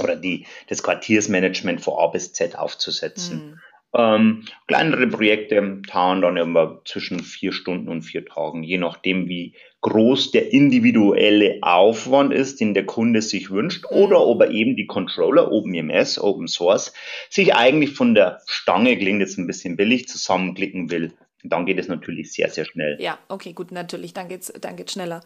oder 0.00 0.16
die, 0.16 0.46
das 0.68 0.82
Quartiersmanagement 0.82 1.80
von 1.80 1.94
A 1.98 2.06
bis 2.08 2.32
Z 2.32 2.58
aufzusetzen. 2.58 3.36
Mhm. 3.36 3.60
Ähm, 3.96 4.44
kleinere 4.66 5.06
Projekte 5.06 5.80
dauern 5.90 6.20
dann 6.20 6.36
immer 6.36 6.82
zwischen 6.84 7.20
vier 7.20 7.52
Stunden 7.52 7.88
und 7.88 8.02
vier 8.02 8.26
Tagen, 8.26 8.62
je 8.62 8.76
nachdem, 8.76 9.28
wie 9.28 9.54
groß 9.80 10.30
der 10.32 10.52
individuelle 10.52 11.58
Aufwand 11.62 12.34
ist, 12.34 12.60
den 12.60 12.74
der 12.74 12.84
Kunde 12.84 13.22
sich 13.22 13.50
wünscht, 13.50 13.84
mhm. 13.90 13.96
oder 13.96 14.26
ob 14.26 14.42
er 14.42 14.50
eben 14.50 14.76
die 14.76 14.86
Controller 14.86 15.50
OpenMS, 15.50 16.18
Open 16.18 16.48
Source, 16.48 16.92
sich 17.30 17.54
eigentlich 17.54 17.92
von 17.92 18.14
der 18.14 18.40
Stange, 18.46 18.98
klingt 18.98 19.20
jetzt 19.20 19.38
ein 19.38 19.46
bisschen 19.46 19.76
billig, 19.76 20.06
zusammenklicken 20.06 20.90
will. 20.90 21.14
Dann 21.44 21.66
geht 21.66 21.78
es 21.78 21.88
natürlich 21.88 22.32
sehr, 22.32 22.50
sehr 22.50 22.64
schnell. 22.64 22.96
Ja, 23.00 23.18
okay, 23.28 23.52
gut, 23.52 23.70
natürlich, 23.70 24.12
dann 24.12 24.28
geht's, 24.28 24.52
dann 24.60 24.76
geht's 24.76 24.92
schneller. 24.92 25.20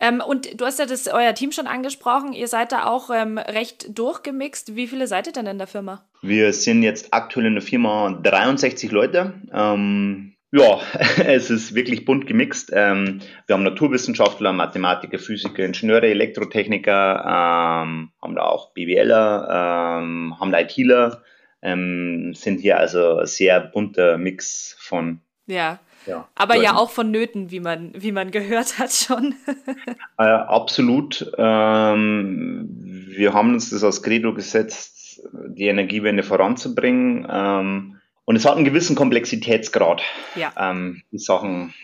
Ähm, 0.00 0.20
und 0.26 0.60
du 0.60 0.64
hast 0.64 0.78
ja 0.78 0.86
das 0.86 1.06
euer 1.06 1.34
Team 1.34 1.52
schon 1.52 1.66
angesprochen. 1.66 2.32
Ihr 2.32 2.48
seid 2.48 2.72
da 2.72 2.86
auch 2.86 3.10
ähm, 3.14 3.38
recht 3.38 3.96
durchgemixt. 3.96 4.74
Wie 4.74 4.88
viele 4.88 5.06
seid 5.06 5.28
ihr 5.28 5.32
denn 5.32 5.46
in 5.46 5.58
der 5.58 5.68
Firma? 5.68 6.04
Wir 6.20 6.52
sind 6.52 6.82
jetzt 6.82 7.14
aktuell 7.14 7.46
in 7.46 7.54
der 7.54 7.62
Firma 7.62 8.10
63 8.22 8.90
Leute. 8.90 9.34
Ähm, 9.52 10.34
ja, 10.50 10.80
es 11.24 11.48
ist 11.50 11.76
wirklich 11.76 12.04
bunt 12.04 12.26
gemixt. 12.26 12.72
Ähm, 12.74 13.20
wir 13.46 13.54
haben 13.54 13.62
Naturwissenschaftler, 13.62 14.52
Mathematiker, 14.52 15.20
Physiker, 15.20 15.64
Ingenieure, 15.64 16.08
Elektrotechniker, 16.08 17.24
ähm, 17.24 18.10
haben 18.20 18.34
da 18.34 18.42
auch 18.42 18.74
BWLer, 18.74 20.00
ähm, 20.00 20.34
haben 20.40 20.50
da 20.50 20.60
ITler, 20.60 21.22
sind 21.64 22.58
hier 22.58 22.76
also 22.76 23.18
ein 23.18 23.26
sehr 23.26 23.60
bunter 23.60 24.18
Mix 24.18 24.76
von 24.80 25.20
ja. 25.46 25.78
ja. 26.06 26.28
Aber 26.34 26.56
ja 26.56 26.76
auch 26.76 26.90
vonnöten, 26.90 27.50
wie 27.50 27.60
man, 27.60 27.92
wie 27.94 28.12
man 28.12 28.30
gehört 28.30 28.78
hat 28.78 28.92
schon. 28.92 29.34
äh, 30.18 30.22
absolut. 30.22 31.32
Ähm, 31.38 32.68
wir 33.08 33.32
haben 33.34 33.54
uns 33.54 33.70
das 33.70 33.84
als 33.84 34.02
Credo 34.02 34.34
gesetzt, 34.34 35.20
die 35.32 35.66
Energiewende 35.66 36.22
voranzubringen. 36.22 37.26
Ähm, 37.30 37.98
und 38.24 38.36
es 38.36 38.44
hat 38.44 38.56
einen 38.56 38.64
gewissen 38.64 38.96
Komplexitätsgrad, 38.96 40.02
ja. 40.36 40.52
ähm, 40.56 41.02
die 41.10 41.18
Sachen 41.18 41.74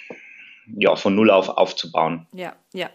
ja, 0.77 0.97
von 0.97 1.15
Null 1.15 1.31
auf 1.31 1.49
aufzubauen. 1.49 2.27
Ja, 2.33 2.55
ja. 2.73 2.91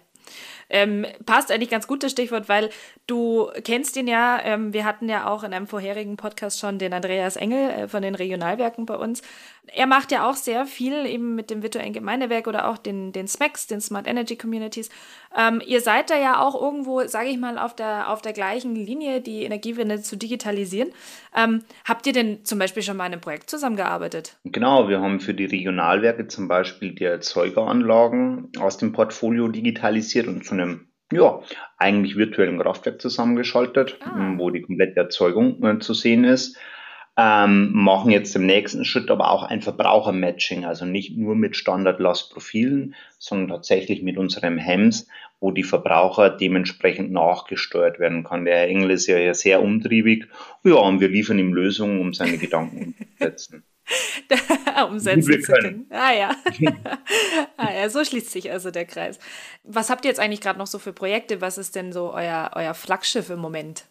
Ähm, 0.69 1.05
passt 1.25 1.51
eigentlich 1.51 1.69
ganz 1.69 1.87
gut 1.87 2.03
das 2.03 2.11
Stichwort, 2.11 2.49
weil 2.49 2.69
du 3.05 3.49
kennst 3.63 3.95
ihn 3.97 4.07
ja. 4.07 4.39
Ähm, 4.43 4.73
wir 4.73 4.85
hatten 4.85 5.09
ja 5.09 5.27
auch 5.27 5.43
in 5.43 5.53
einem 5.53 5.67
vorherigen 5.67 6.17
Podcast 6.17 6.59
schon 6.59 6.79
den 6.79 6.93
Andreas 6.93 7.35
Engel 7.35 7.69
äh, 7.69 7.87
von 7.87 8.01
den 8.01 8.15
Regionalwerken 8.15 8.85
bei 8.85 8.95
uns. 8.95 9.21
Er 9.67 9.87
macht 9.87 10.11
ja 10.11 10.29
auch 10.29 10.35
sehr 10.35 10.65
viel 10.65 11.05
eben 11.05 11.35
mit 11.35 11.49
dem 11.49 11.63
virtuellen 11.63 11.93
Gemeindewerk 11.93 12.47
oder 12.47 12.69
auch 12.69 12.77
den, 12.77 13.13
den 13.13 13.27
SMACs, 13.27 13.67
den 13.67 13.79
Smart 13.79 14.07
Energy 14.07 14.35
Communities. 14.35 14.89
Ähm, 15.35 15.61
ihr 15.65 15.79
seid 15.79 16.09
da 16.09 16.17
ja 16.17 16.41
auch 16.41 16.59
irgendwo, 16.59 17.01
sage 17.07 17.29
ich 17.29 17.37
mal, 17.37 17.57
auf 17.57 17.75
der, 17.75 18.11
auf 18.11 18.21
der 18.21 18.33
gleichen 18.33 18.75
Linie, 18.75 19.21
die 19.21 19.43
Energiewende 19.43 20.01
zu 20.01 20.17
digitalisieren. 20.17 20.89
Ähm, 21.35 21.63
habt 21.85 22.05
ihr 22.05 22.13
denn 22.13 22.43
zum 22.43 22.59
Beispiel 22.59 22.83
schon 22.83 22.97
mal 22.97 23.05
in 23.05 23.13
einem 23.13 23.21
Projekt 23.21 23.49
zusammengearbeitet? 23.49 24.37
Genau, 24.43 24.89
wir 24.89 24.99
haben 24.99 25.21
für 25.21 25.33
die 25.33 25.45
Regionalwerke 25.45 26.27
zum 26.27 26.47
Beispiel 26.47 26.93
die 26.93 27.05
Erzeugeranlagen 27.05 28.49
aus 28.59 28.77
dem 28.77 28.91
Portfolio 28.91 29.47
digitalisiert 29.47 30.27
und 30.27 30.43
zu 30.43 30.55
einem 30.55 30.87
ja, 31.11 31.41
eigentlich 31.77 32.17
virtuellen 32.17 32.59
Kraftwerk 32.59 33.01
zusammengeschaltet, 33.01 33.97
ah. 34.01 34.33
wo 34.37 34.49
die 34.49 34.61
komplette 34.61 34.99
Erzeugung 34.99 35.63
äh, 35.63 35.79
zu 35.79 35.93
sehen 35.93 36.25
ist 36.25 36.57
ähm, 37.15 37.71
machen 37.73 38.09
jetzt 38.09 38.35
im 38.35 38.45
nächsten 38.45 38.85
Schritt 38.85 39.11
aber 39.11 39.29
auch 39.29 39.43
ein 39.43 39.61
Verbrauchermatching, 39.61 40.65
also 40.65 40.85
nicht 40.85 41.15
nur 41.15 41.35
mit 41.35 41.55
Standardlastprofilen, 41.55 42.95
sondern 43.19 43.49
tatsächlich 43.49 44.01
mit 44.01 44.17
unserem 44.17 44.57
HEMS, 44.57 45.07
wo 45.39 45.51
die 45.51 45.63
Verbraucher 45.63 46.29
dementsprechend 46.31 47.11
nachgesteuert 47.11 47.99
werden 47.99 48.23
kann. 48.23 48.45
Der 48.45 48.57
Herr 48.57 48.67
Engel 48.67 48.91
ist 48.91 49.07
ja 49.07 49.17
hier 49.17 49.35
sehr 49.35 49.61
umtriebig. 49.61 50.27
Ja, 50.63 50.75
und 50.75 51.01
wir 51.01 51.09
liefern 51.09 51.37
ihm 51.37 51.53
Lösungen, 51.53 51.99
um 51.99 52.13
seine 52.13 52.37
Gedanken 52.37 52.95
umzusetzen. 52.97 53.63
umsetzen 54.89 55.41
zu 55.43 55.51
können. 55.51 55.85
Ah 55.89 56.13
ja. 56.13 56.31
ah 57.57 57.73
ja, 57.73 57.89
so 57.89 58.03
schließt 58.03 58.31
sich 58.31 58.49
also 58.49 58.71
der 58.71 58.85
Kreis. 58.85 59.19
Was 59.63 59.89
habt 59.89 60.05
ihr 60.05 60.09
jetzt 60.09 60.19
eigentlich 60.19 60.41
gerade 60.41 60.57
noch 60.57 60.67
so 60.67 60.79
für 60.79 60.93
Projekte? 60.93 61.41
Was 61.41 61.57
ist 61.57 61.75
denn 61.75 61.91
so 61.91 62.13
euer, 62.13 62.51
euer 62.55 62.73
Flaggschiff 62.73 63.29
im 63.29 63.39
Moment? 63.39 63.85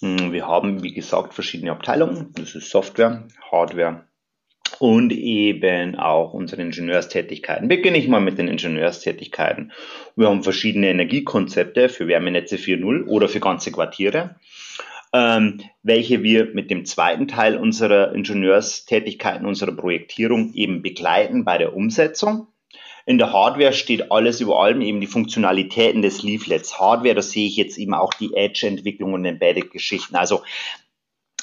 Hm, 0.00 0.32
wir 0.32 0.46
haben, 0.46 0.82
wie 0.82 0.92
gesagt, 0.92 1.34
verschiedene 1.34 1.72
Abteilungen. 1.72 2.32
Das 2.34 2.54
ist 2.54 2.70
Software, 2.70 3.26
Hardware 3.50 4.06
und 4.78 5.12
eben 5.12 5.96
auch 5.96 6.34
unsere 6.34 6.62
Ingenieurstätigkeiten. 6.62 7.68
Beginne 7.68 7.98
ich 7.98 8.08
mal 8.08 8.20
mit 8.20 8.38
den 8.38 8.48
Ingenieurstätigkeiten. 8.48 9.72
Wir 10.16 10.28
haben 10.28 10.42
verschiedene 10.42 10.88
Energiekonzepte 10.88 11.88
für 11.88 12.08
Wärmenetze 12.08 12.56
4.0 12.56 13.06
oder 13.06 13.28
für 13.28 13.40
ganze 13.40 13.72
Quartiere, 13.72 14.36
ähm, 15.12 15.60
welche 15.82 16.22
wir 16.22 16.52
mit 16.52 16.70
dem 16.70 16.84
zweiten 16.84 17.28
Teil 17.28 17.56
unserer 17.56 18.12
Ingenieurstätigkeiten, 18.14 19.46
unserer 19.46 19.72
Projektierung 19.72 20.52
eben 20.54 20.82
begleiten 20.82 21.44
bei 21.44 21.58
der 21.58 21.74
Umsetzung. 21.74 22.48
In 23.06 23.18
der 23.18 23.32
Hardware 23.32 23.72
steht 23.72 24.10
alles 24.10 24.40
über 24.40 24.60
allem, 24.60 24.80
eben 24.80 25.00
die 25.00 25.06
Funktionalitäten 25.06 26.02
des 26.02 26.24
Leaflets. 26.24 26.80
Hardware, 26.80 27.14
da 27.14 27.22
sehe 27.22 27.46
ich 27.46 27.56
jetzt 27.56 27.78
eben 27.78 27.94
auch 27.94 28.12
die 28.12 28.34
Edge-Entwicklung 28.34 29.12
und 29.12 29.24
Embedded-Geschichten. 29.24 30.16
Also 30.16 30.42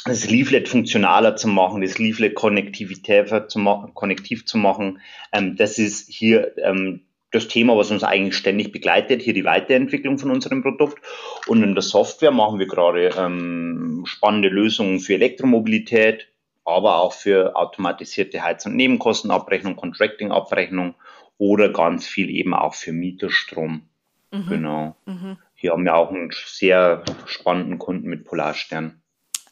das 0.03 0.29
Leaflet 0.29 0.67
funktionaler 0.67 1.38
zu 1.38 1.47
machen, 1.47 1.81
das 1.81 1.97
Leaflet 1.97 2.35
konnektivität 2.35 3.49
zu 3.49 3.59
machen, 3.59 3.93
konnektiv 3.93 4.45
zu 4.45 4.57
machen, 4.57 4.99
ähm, 5.31 5.55
das 5.55 5.79
ist 5.79 6.09
hier 6.09 6.51
ähm, 6.57 7.05
das 7.31 7.47
Thema, 7.47 7.77
was 7.77 7.91
uns 7.91 8.03
eigentlich 8.03 8.35
ständig 8.35 8.73
begleitet, 8.73 9.21
hier 9.21 9.33
die 9.33 9.45
Weiterentwicklung 9.45 10.19
von 10.19 10.31
unserem 10.31 10.61
Produkt. 10.61 11.01
Und 11.47 11.63
in 11.63 11.73
der 11.73 11.81
Software 11.81 12.31
machen 12.31 12.59
wir 12.59 12.67
gerade 12.67 13.09
ähm, 13.17 14.03
spannende 14.05 14.49
Lösungen 14.49 14.99
für 14.99 15.15
Elektromobilität, 15.15 16.27
aber 16.65 16.97
auch 16.97 17.13
für 17.13 17.55
automatisierte 17.55 18.43
Heiz- 18.43 18.65
und 18.65 18.75
Nebenkostenabrechnung, 18.75 19.77
Contracting-Abrechnung 19.77 20.95
oder 21.37 21.69
ganz 21.69 22.05
viel 22.05 22.29
eben 22.29 22.53
auch 22.53 22.75
für 22.75 22.91
Mieterstrom. 22.91 23.89
Mhm. 24.31 24.49
Genau. 24.49 24.95
Mhm. 25.05 25.37
Hier 25.53 25.71
haben 25.71 25.85
wir 25.85 25.95
auch 25.95 26.09
einen 26.09 26.31
sehr 26.45 27.03
spannenden 27.25 27.79
Kunden 27.79 28.09
mit 28.09 28.25
Polarstern. 28.25 29.01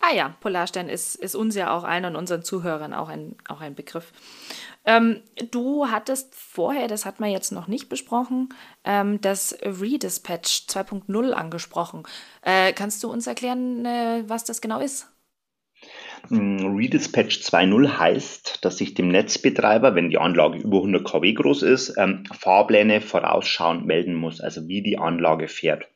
Ah 0.03 0.13
ja, 0.15 0.35
Polarstern 0.39 0.89
ist, 0.89 1.15
ist 1.15 1.35
uns 1.35 1.55
ja 1.55 1.75
auch 1.75 1.83
allen 1.83 2.05
und 2.05 2.15
unseren 2.15 2.43
Zuhörern 2.43 2.93
auch 2.93 3.07
ein, 3.07 3.35
auch 3.47 3.61
ein 3.61 3.75
Begriff. 3.75 4.11
Ähm, 4.83 5.21
du 5.51 5.89
hattest 5.91 6.33
vorher, 6.33 6.87
das 6.87 7.05
hat 7.05 7.19
man 7.19 7.29
jetzt 7.29 7.51
noch 7.51 7.67
nicht 7.67 7.87
besprochen, 7.87 8.49
ähm, 8.83 9.21
das 9.21 9.55
Redispatch 9.61 10.65
2.0 10.67 11.33
angesprochen. 11.33 12.03
Äh, 12.41 12.73
kannst 12.73 13.03
du 13.03 13.11
uns 13.11 13.27
erklären, 13.27 13.85
äh, 13.85 14.23
was 14.25 14.43
das 14.43 14.59
genau 14.59 14.79
ist? 14.79 15.07
Redispatch 16.29 17.39
2.0 17.39 17.97
heißt, 17.97 18.63
dass 18.63 18.79
ich 18.81 18.93
dem 18.93 19.07
Netzbetreiber, 19.09 19.95
wenn 19.95 20.09
die 20.09 20.17
Anlage 20.17 20.59
über 20.59 20.77
100 20.77 21.03
kW 21.03 21.33
groß 21.33 21.63
ist, 21.63 21.95
ähm, 21.97 22.23
Fahrpläne 22.31 23.01
vorausschauend 23.01 23.85
melden 23.85 24.15
muss, 24.15 24.39
also 24.39 24.67
wie 24.67 24.81
die 24.81 24.97
Anlage 24.97 25.47
fährt. 25.47 25.87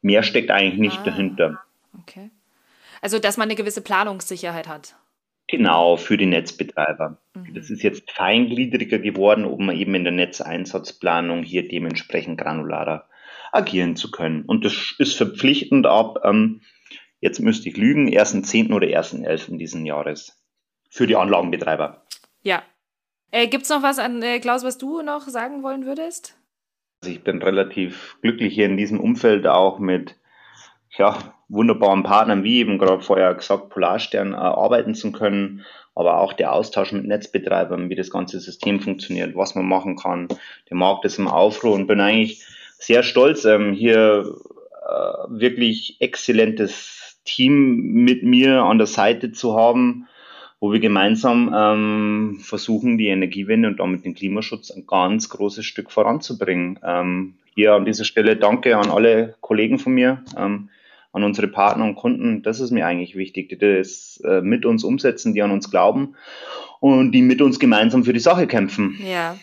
Mehr 0.00 0.22
steckt 0.22 0.50
eigentlich 0.50 0.78
nicht 0.78 1.00
ah, 1.00 1.04
dahinter. 1.04 1.60
Okay. 2.00 2.30
Also, 3.00 3.18
dass 3.18 3.36
man 3.36 3.48
eine 3.48 3.56
gewisse 3.56 3.82
Planungssicherheit 3.82 4.68
hat. 4.68 4.94
Genau, 5.48 5.96
für 5.96 6.16
die 6.16 6.26
Netzbetreiber. 6.26 7.18
Mhm. 7.34 7.54
Das 7.54 7.68
ist 7.68 7.82
jetzt 7.82 8.10
feingliedriger 8.10 8.98
geworden, 8.98 9.44
um 9.44 9.70
eben 9.70 9.94
in 9.94 10.04
der 10.04 10.12
Netzeinsatzplanung 10.12 11.42
hier 11.42 11.68
dementsprechend 11.68 12.40
granularer 12.40 13.06
agieren 13.52 13.96
zu 13.96 14.10
können. 14.10 14.44
Und 14.44 14.64
das 14.64 14.94
ist 14.98 15.16
verpflichtend 15.16 15.86
ab 15.86 16.20
ähm, 16.24 16.62
jetzt 17.22 17.40
müsste 17.40 17.70
ich 17.70 17.76
lügen, 17.78 18.08
1.10. 18.10 18.74
oder 18.74 18.88
1.11. 18.88 19.56
diesen 19.56 19.86
Jahres 19.86 20.38
für 20.90 21.06
die 21.06 21.16
Anlagenbetreiber. 21.16 22.04
Ja. 22.42 22.62
Äh, 23.30 23.46
Gibt 23.46 23.62
es 23.62 23.70
noch 23.70 23.82
was 23.82 23.98
an 23.98 24.20
äh, 24.22 24.40
Klaus, 24.40 24.64
was 24.64 24.76
du 24.76 25.00
noch 25.00 25.22
sagen 25.22 25.62
wollen 25.62 25.86
würdest? 25.86 26.36
Also 27.00 27.14
ich 27.14 27.24
bin 27.24 27.40
relativ 27.40 28.18
glücklich 28.20 28.54
hier 28.54 28.66
in 28.66 28.76
diesem 28.76 29.00
Umfeld 29.00 29.46
auch 29.46 29.78
mit 29.78 30.16
ja, 30.98 31.16
wunderbaren 31.48 32.02
Partnern, 32.02 32.44
wie 32.44 32.58
eben 32.58 32.76
gerade 32.76 33.02
vorher 33.02 33.34
gesagt, 33.34 33.70
Polarstern 33.70 34.32
äh, 34.32 34.36
arbeiten 34.36 34.94
zu 34.94 35.12
können, 35.12 35.64
aber 35.94 36.20
auch 36.20 36.32
der 36.32 36.52
Austausch 36.52 36.92
mit 36.92 37.06
Netzbetreibern, 37.06 37.88
wie 37.88 37.94
das 37.94 38.10
ganze 38.10 38.40
System 38.40 38.80
funktioniert, 38.80 39.34
was 39.36 39.54
man 39.54 39.66
machen 39.66 39.96
kann. 39.96 40.28
Der 40.68 40.76
Markt 40.76 41.04
ist 41.04 41.18
im 41.18 41.28
Aufruhr 41.28 41.74
und 41.74 41.86
bin 41.86 42.00
eigentlich 42.00 42.44
sehr 42.78 43.02
stolz, 43.02 43.44
ähm, 43.44 43.72
hier 43.72 44.34
äh, 44.86 44.94
wirklich 45.28 45.96
exzellentes 46.00 47.01
Team 47.24 47.92
mit 48.04 48.22
mir 48.22 48.62
an 48.62 48.78
der 48.78 48.86
Seite 48.86 49.32
zu 49.32 49.56
haben, 49.56 50.08
wo 50.60 50.72
wir 50.72 50.80
gemeinsam 50.80 51.52
ähm, 51.54 52.38
versuchen, 52.40 52.96
die 52.96 53.08
Energiewende 53.08 53.68
und 53.68 53.80
damit 53.80 54.04
den 54.04 54.14
Klimaschutz 54.14 54.70
ein 54.70 54.86
ganz 54.86 55.28
großes 55.28 55.64
Stück 55.64 55.90
voranzubringen. 55.90 56.78
Ähm, 56.84 57.34
hier 57.54 57.74
an 57.74 57.84
dieser 57.84 58.04
Stelle 58.04 58.36
danke 58.36 58.76
an 58.76 58.90
alle 58.90 59.34
Kollegen 59.40 59.78
von 59.78 59.92
mir, 59.92 60.22
ähm, 60.36 60.68
an 61.12 61.24
unsere 61.24 61.48
Partner 61.48 61.84
und 61.84 61.96
Kunden. 61.96 62.42
Das 62.42 62.60
ist 62.60 62.70
mir 62.70 62.86
eigentlich 62.86 63.16
wichtig, 63.16 63.48
die 63.48 63.58
das 63.58 64.22
äh, 64.24 64.40
mit 64.40 64.64
uns 64.64 64.84
umsetzen, 64.84 65.34
die 65.34 65.42
an 65.42 65.50
uns 65.50 65.70
glauben 65.70 66.14
und 66.80 67.12
die 67.12 67.22
mit 67.22 67.42
uns 67.42 67.58
gemeinsam 67.58 68.04
für 68.04 68.12
die 68.12 68.20
Sache 68.20 68.46
kämpfen. 68.46 68.98
Ja. 69.04 69.36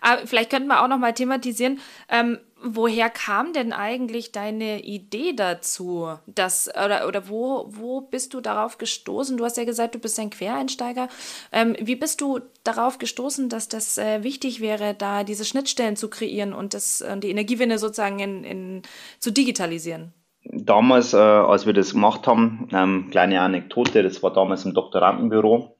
Aber 0.00 0.26
vielleicht 0.26 0.50
könnten 0.50 0.68
wir 0.68 0.82
auch 0.82 0.88
noch 0.88 0.98
mal 0.98 1.12
thematisieren, 1.12 1.78
ähm, 2.08 2.38
woher 2.62 3.10
kam 3.10 3.52
denn 3.52 3.72
eigentlich 3.72 4.32
deine 4.32 4.82
Idee 4.82 5.32
dazu? 5.32 6.08
Dass, 6.26 6.68
oder 6.68 7.06
oder 7.08 7.28
wo, 7.28 7.66
wo 7.68 8.00
bist 8.00 8.34
du 8.34 8.40
darauf 8.40 8.78
gestoßen? 8.78 9.36
Du 9.36 9.44
hast 9.44 9.56
ja 9.56 9.64
gesagt, 9.64 9.94
du 9.94 9.98
bist 9.98 10.18
ein 10.18 10.30
Quereinsteiger. 10.30 11.08
Ähm, 11.52 11.76
wie 11.80 11.96
bist 11.96 12.20
du 12.20 12.40
darauf 12.64 12.98
gestoßen, 12.98 13.48
dass 13.48 13.68
das 13.68 13.98
äh, 13.98 14.22
wichtig 14.22 14.60
wäre, 14.60 14.94
da 14.94 15.24
diese 15.24 15.44
Schnittstellen 15.44 15.96
zu 15.96 16.08
kreieren 16.08 16.52
und 16.52 16.74
das, 16.74 17.00
äh, 17.00 17.16
die 17.18 17.30
Energiewende 17.30 17.78
sozusagen 17.78 18.18
in, 18.18 18.44
in, 18.44 18.82
zu 19.18 19.30
digitalisieren? 19.30 20.12
Damals, 20.44 21.12
äh, 21.12 21.18
als 21.18 21.66
wir 21.66 21.72
das 21.72 21.92
gemacht 21.92 22.26
haben, 22.26 22.68
ähm, 22.72 23.08
kleine 23.10 23.40
Anekdote, 23.40 24.02
das 24.02 24.22
war 24.22 24.32
damals 24.32 24.64
im 24.64 24.74
Doktorandenbüro. 24.74 25.76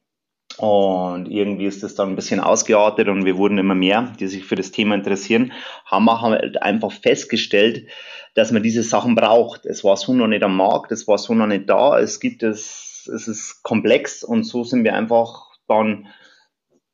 Und 0.56 1.30
irgendwie 1.30 1.66
ist 1.66 1.82
das 1.82 1.94
dann 1.94 2.10
ein 2.10 2.16
bisschen 2.16 2.40
ausgeartet 2.40 3.08
und 3.08 3.24
wir 3.24 3.36
wurden 3.36 3.58
immer 3.58 3.74
mehr, 3.74 4.12
die 4.18 4.26
sich 4.26 4.44
für 4.44 4.56
das 4.56 4.72
Thema 4.72 4.94
interessieren, 4.94 5.52
haben 5.86 6.04
wir 6.04 6.20
halt 6.20 6.60
einfach 6.60 6.92
festgestellt, 6.92 7.86
dass 8.34 8.52
man 8.52 8.62
diese 8.62 8.82
Sachen 8.82 9.14
braucht. 9.14 9.64
Es 9.64 9.84
war 9.84 9.96
so 9.96 10.12
noch 10.12 10.26
nicht 10.26 10.42
am 10.42 10.56
Markt, 10.56 10.92
es 10.92 11.08
war 11.08 11.18
so 11.18 11.34
noch 11.34 11.46
nicht 11.46 11.70
da, 11.70 11.98
es 11.98 12.20
gibt 12.20 12.42
es, 12.42 13.10
es 13.12 13.28
ist 13.28 13.62
komplex 13.62 14.22
und 14.22 14.44
so 14.44 14.64
sind 14.64 14.84
wir 14.84 14.94
einfach 14.94 15.46
dann 15.66 16.08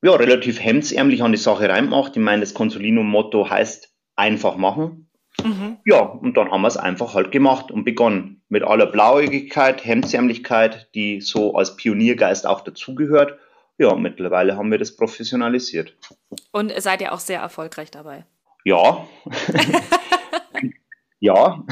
ja, 0.03 0.15
relativ 0.15 0.63
hemdsärmlich 0.63 1.23
an 1.23 1.33
die 1.33 1.39
Sache 1.39 1.69
reingemacht. 1.69 2.17
Ich 2.17 2.23
meine, 2.23 2.41
das 2.41 2.55
Consolino-Motto 2.55 3.51
heißt 3.51 3.93
einfach 4.15 4.57
machen. 4.57 5.11
Mhm. 5.43 5.79
Ja, 5.85 6.01
und 6.01 6.37
dann 6.37 6.51
haben 6.51 6.63
wir 6.63 6.69
es 6.69 6.77
einfach 6.77 7.15
halt 7.15 7.33
gemacht 7.33 7.71
und 7.71 7.85
begonnen. 7.85 8.43
Mit 8.49 8.63
aller 8.63 8.87
Blauäugigkeit, 8.87 9.85
Hemdsärmlichkeit, 9.85 10.89
die 10.95 11.21
so 11.21 11.55
als 11.55 11.77
Pioniergeist 11.77 12.47
auch 12.47 12.61
dazugehört. 12.61 13.39
Ja, 13.79 13.95
mittlerweile 13.95 14.57
haben 14.57 14.71
wir 14.71 14.79
das 14.79 14.97
professionalisiert. 14.97 15.95
Und 16.53 16.73
seid 16.81 17.01
ihr 17.03 17.13
auch 17.13 17.21
sehr 17.21 17.41
erfolgreich 17.41 17.91
dabei? 17.91 18.25
Ja. 18.65 19.07
ja, 21.21 21.63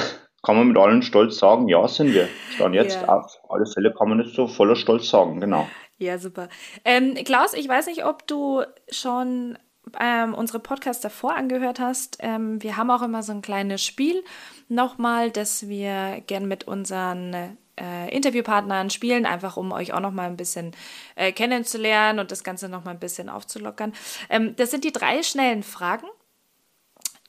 kann 0.43 0.57
man 0.57 0.69
mit 0.69 0.77
allen 0.77 1.03
Stolz 1.03 1.39
sagen, 1.39 1.69
ja, 1.69 1.89
sind 1.89 2.13
wir. 2.13 2.29
Dann 2.59 2.75
jetzt 2.75 2.97
ja. 2.97 3.09
auf 3.09 3.39
alle 3.49 3.67
Fälle 3.67 3.93
kann 3.93 4.11
man 4.11 4.19
das 4.19 4.33
so 4.35 4.47
voller 4.47 4.77
Stolz 4.77 5.09
sagen, 5.09 5.41
genau. 5.41 5.67
Ja, 5.97 6.19
super. 6.19 6.49
Ähm, 6.85 7.15
Klaus, 7.25 7.55
ich 7.55 7.69
weiß 7.69 7.87
nicht, 7.87 8.05
ob 8.05 8.27
du 8.27 8.63
schon 8.91 9.59
ähm, 9.99 10.35
unsere 10.35 10.59
Podcasts 10.59 11.03
davor 11.03 11.35
angehört 11.35 11.81
hast. 11.81 12.19
Ähm, 12.21 12.63
wir 12.63 12.77
haben 12.77 12.91
auch 12.91 13.03
immer 13.03 13.23
so 13.23 13.33
ein 13.33 13.43
kleines 13.43 13.83
Spiel 13.83 14.23
nochmal, 14.69 15.31
das 15.31 15.69
wir 15.69 16.23
gern 16.27 16.47
mit 16.47 16.65
unseren 16.65 17.57
äh, 17.81 18.15
Interviewpartnern 18.15 18.91
spielen, 18.91 19.27
einfach 19.27 19.57
um 19.57 19.73
euch 19.73 19.93
auch 19.93 20.01
noch 20.01 20.13
mal 20.13 20.27
ein 20.27 20.37
bisschen 20.37 20.73
äh, 21.17 21.33
kennenzulernen 21.33 22.19
und 22.19 22.31
das 22.31 22.45
Ganze 22.45 22.69
noch 22.69 22.85
mal 22.85 22.93
ein 22.93 23.01
bisschen 23.01 23.29
aufzulockern. 23.29 23.93
Ähm, 24.29 24.55
das 24.57 24.71
sind 24.71 24.85
die 24.85 24.93
drei 24.93 25.23
schnellen 25.23 25.63
Fragen. 25.63 26.07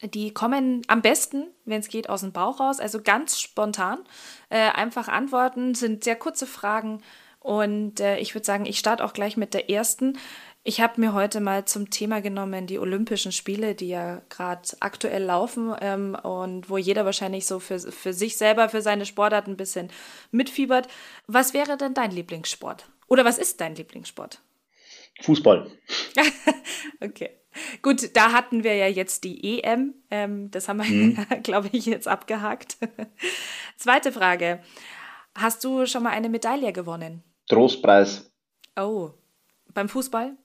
Die 0.01 0.33
kommen 0.33 0.81
am 0.87 1.01
besten, 1.01 1.47
wenn 1.63 1.79
es 1.79 1.87
geht, 1.87 2.09
aus 2.09 2.21
dem 2.21 2.31
Bauch 2.31 2.59
raus, 2.59 2.79
also 2.79 3.01
ganz 3.01 3.39
spontan. 3.39 3.99
Äh, 4.49 4.69
einfach 4.71 5.07
antworten, 5.07 5.73
sind 5.73 6.03
sehr 6.03 6.15
kurze 6.15 6.45
Fragen. 6.45 7.01
Und 7.39 7.99
äh, 7.99 8.17
ich 8.17 8.33
würde 8.33 8.45
sagen, 8.45 8.65
ich 8.65 8.79
starte 8.79 9.05
auch 9.05 9.13
gleich 9.13 9.37
mit 9.37 9.53
der 9.53 9.69
ersten. 9.69 10.17
Ich 10.67 10.81
habe 10.81 10.99
mir 10.99 11.13
heute 11.13 11.41
mal 11.41 11.65
zum 11.65 11.91
Thema 11.91 12.21
genommen 12.21 12.65
die 12.65 12.79
Olympischen 12.79 13.31
Spiele, 13.31 13.75
die 13.75 13.89
ja 13.89 14.23
gerade 14.29 14.67
aktuell 14.79 15.21
laufen 15.21 15.75
ähm, 15.79 16.15
und 16.15 16.71
wo 16.71 16.79
jeder 16.79 17.05
wahrscheinlich 17.05 17.45
so 17.45 17.59
für, 17.59 17.77
für 17.77 18.13
sich 18.13 18.35
selber, 18.35 18.67
für 18.69 18.81
seine 18.81 19.05
Sportart 19.05 19.45
ein 19.45 19.57
bisschen 19.57 19.91
mitfiebert. 20.31 20.87
Was 21.27 21.53
wäre 21.53 21.77
denn 21.77 21.93
dein 21.93 22.09
Lieblingssport? 22.09 22.89
Oder 23.07 23.23
was 23.25 23.37
ist 23.37 23.61
dein 23.61 23.75
Lieblingssport? 23.75 24.41
Fußball. 25.21 25.69
okay. 26.99 27.29
Gut, 27.83 28.15
da 28.15 28.31
hatten 28.31 28.63
wir 28.63 28.73
ja 28.73 28.87
jetzt 28.87 29.23
die 29.23 29.61
EM. 29.61 29.93
Ähm, 30.09 30.49
das 30.49 30.67
haben 30.67 30.79
wir, 30.79 30.85
mhm. 30.85 31.27
glaube 31.43 31.69
ich, 31.73 31.85
jetzt 31.85 32.07
abgehakt. 32.07 32.77
Zweite 33.77 34.11
Frage. 34.11 34.63
Hast 35.35 35.63
du 35.63 35.85
schon 35.85 36.01
mal 36.01 36.09
eine 36.09 36.27
Medaille 36.27 36.73
gewonnen? 36.73 37.21
Trostpreis. 37.47 38.31
Oh, 38.75 39.11
beim 39.75 39.89
Fußball? 39.89 40.35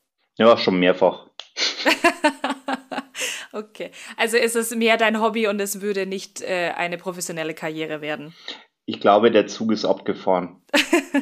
Ja, 0.40 0.57
schon 0.57 0.79
mehrfach. 0.79 1.26
okay, 3.53 3.90
also 4.16 4.38
ist 4.38 4.57
es 4.57 4.74
mehr 4.74 4.96
dein 4.96 5.20
Hobby 5.20 5.46
und 5.46 5.61
es 5.61 5.83
würde 5.83 6.07
nicht 6.07 6.40
äh, 6.40 6.72
eine 6.74 6.96
professionelle 6.96 7.53
Karriere 7.53 8.00
werden? 8.00 8.35
Ich 8.87 9.00
glaube, 9.00 9.31
der 9.31 9.48
Zug 9.48 9.70
ist 9.70 9.85
abgefahren. 9.85 10.62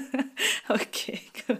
okay, 0.68 1.20
gut. 1.48 1.58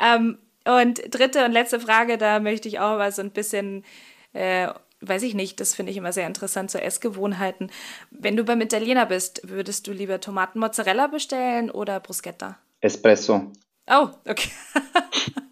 Ähm, 0.00 0.38
und 0.64 1.00
dritte 1.14 1.44
und 1.44 1.52
letzte 1.52 1.78
Frage, 1.78 2.18
da 2.18 2.40
möchte 2.40 2.66
ich 2.66 2.80
auch 2.80 2.98
mal 2.98 3.12
so 3.12 3.22
ein 3.22 3.30
bisschen, 3.30 3.84
äh, 4.32 4.66
weiß 5.00 5.22
ich 5.22 5.34
nicht, 5.34 5.60
das 5.60 5.76
finde 5.76 5.92
ich 5.92 5.96
immer 5.96 6.12
sehr 6.12 6.26
interessant, 6.26 6.72
so 6.72 6.78
Essgewohnheiten. 6.78 7.70
Wenn 8.10 8.36
du 8.36 8.42
beim 8.42 8.60
Italiener 8.60 9.06
bist, 9.06 9.48
würdest 9.48 9.86
du 9.86 9.92
lieber 9.92 10.20
Tomaten 10.20 10.58
Mozzarella 10.58 11.06
bestellen 11.06 11.70
oder 11.70 12.00
Bruschetta? 12.00 12.58
Espresso. 12.80 13.52
Oh, 13.88 14.08
okay. 14.26 14.50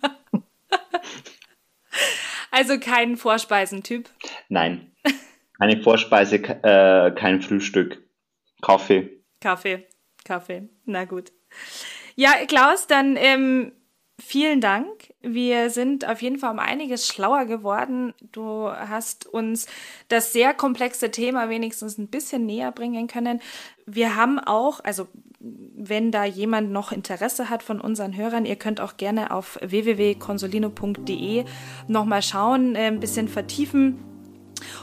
Also 2.53 2.79
kein 2.79 3.17
Vorspeisentyp? 3.17 4.09
Nein. 4.49 4.93
Keine 5.59 5.83
Vorspeise, 5.83 6.37
äh, 6.37 7.13
kein 7.13 7.41
Frühstück. 7.41 8.03
Kaffee. 8.61 9.23
Kaffee, 9.41 9.87
Kaffee. 10.25 10.69
Na 10.85 11.05
gut. 11.05 11.33
Ja, 12.15 12.33
Klaus, 12.47 12.87
dann 12.87 13.17
ähm, 13.17 13.73
vielen 14.21 14.61
Dank. 14.61 15.15
Wir 15.21 15.71
sind 15.71 16.07
auf 16.07 16.21
jeden 16.21 16.39
Fall 16.39 16.53
um 16.53 16.59
einiges 16.59 17.07
schlauer 17.07 17.47
geworden. 17.47 18.13
Du 18.33 18.69
hast 18.69 19.27
uns 19.27 19.67
das 20.09 20.33
sehr 20.33 20.53
komplexe 20.53 21.11
Thema 21.11 21.49
wenigstens 21.49 21.97
ein 21.97 22.09
bisschen 22.09 22.45
näher 22.45 22.73
bringen 22.73 23.07
können. 23.07 23.41
Wir 23.87 24.15
haben 24.15 24.39
auch, 24.39 24.81
also 24.85 25.09
wenn 25.77 26.13
da 26.13 26.25
jemand 26.25 26.71
noch 26.71 26.93
Interesse 26.93 27.51
hat 27.51 27.63
von 27.63 27.81
unseren 27.81 28.17
Hörern, 28.17 28.47
ihr 28.47 28.57
könnt 28.57 28.81
auch 28.81 28.97
gerne 28.97 29.33
auf 29.33 29.59
www.consolino.de 29.61 31.45
nochmal 31.89 32.23
schauen, 32.23 32.75
äh, 32.75 32.87
ein 32.87 33.01
bisschen 33.01 33.29
vertiefen 33.29 33.99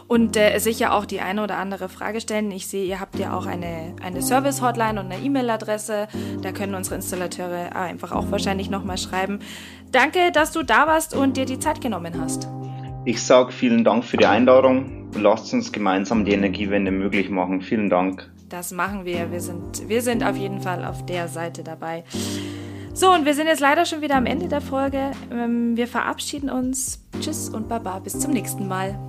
und 0.08 0.36
äh, 0.36 0.58
sicher 0.60 0.93
auch 0.93 1.06
die 1.06 1.22
eine 1.22 1.43
oder 1.43 1.58
andere 1.58 1.89
Frage 1.89 2.19
stellen. 2.19 2.52
Ich 2.52 2.67
sehe, 2.67 2.86
ihr 2.86 3.00
habt 3.00 3.17
ja 3.17 3.34
auch 3.38 3.45
eine, 3.45 3.95
eine 4.04 4.22
Service-Hotline 4.22 5.00
und 5.00 5.12
eine 5.12 5.24
E-Mail-Adresse. 5.24 6.08
Da 6.41 6.52
können 6.52 6.76
unsere 6.76 6.95
Installateure 6.95 7.76
einfach 7.76 8.12
auch 8.12 8.32
wahrscheinlich 8.32 8.69
nochmal 8.69 8.98
schreiben. 8.98 9.39
Danke, 9.91 10.32
dass 10.34 10.52
du 10.52 10.63
da 10.63 10.88
warst 10.88 11.15
und 11.15 11.38
dir 11.38 11.45
die 11.45 11.60
Zeit 11.60 11.82
genommen 11.82 12.19
hast. 12.19 12.48
Ich 13.06 13.24
sage 13.24 13.52
vielen 13.52 13.84
Dank 13.84 14.04
für 14.04 14.17
die 14.17 14.26
Einladung. 14.26 15.10
Lasst 15.15 15.54
uns 15.54 15.72
gemeinsam 15.72 16.26
die 16.26 16.34
Energiewende 16.34 16.91
möglich 16.91 17.30
machen. 17.30 17.62
Vielen 17.62 17.89
Dank. 17.89 18.30
Das 18.50 18.72
machen 18.72 19.06
wir. 19.06 19.32
Wir 19.32 19.42
sind, 19.42 19.88
wir 19.88 20.02
sind 20.02 20.24
auf 20.24 20.36
jeden 20.36 20.62
Fall 20.62 20.84
auf 20.84 21.06
der 21.06 21.28
Seite 21.28 21.64
dabei. 21.64 22.04
So, 22.94 23.14
und 23.14 23.26
wir 23.26 23.34
sind 23.34 23.48
jetzt 23.48 23.62
leider 23.62 23.86
schon 23.86 24.02
wieder 24.02 24.16
am 24.16 24.26
Ende 24.26 24.48
der 24.48 24.62
Folge. 24.62 25.12
Ähm, 25.32 25.78
wir 25.78 25.88
verabschieden 25.88 26.50
uns. 26.50 27.00
Tschüss 27.22 27.48
und 27.50 27.70
Baba. 27.70 28.00
Bis 28.00 28.20
zum 28.20 28.32
nächsten 28.32 28.68
Mal. 28.68 29.00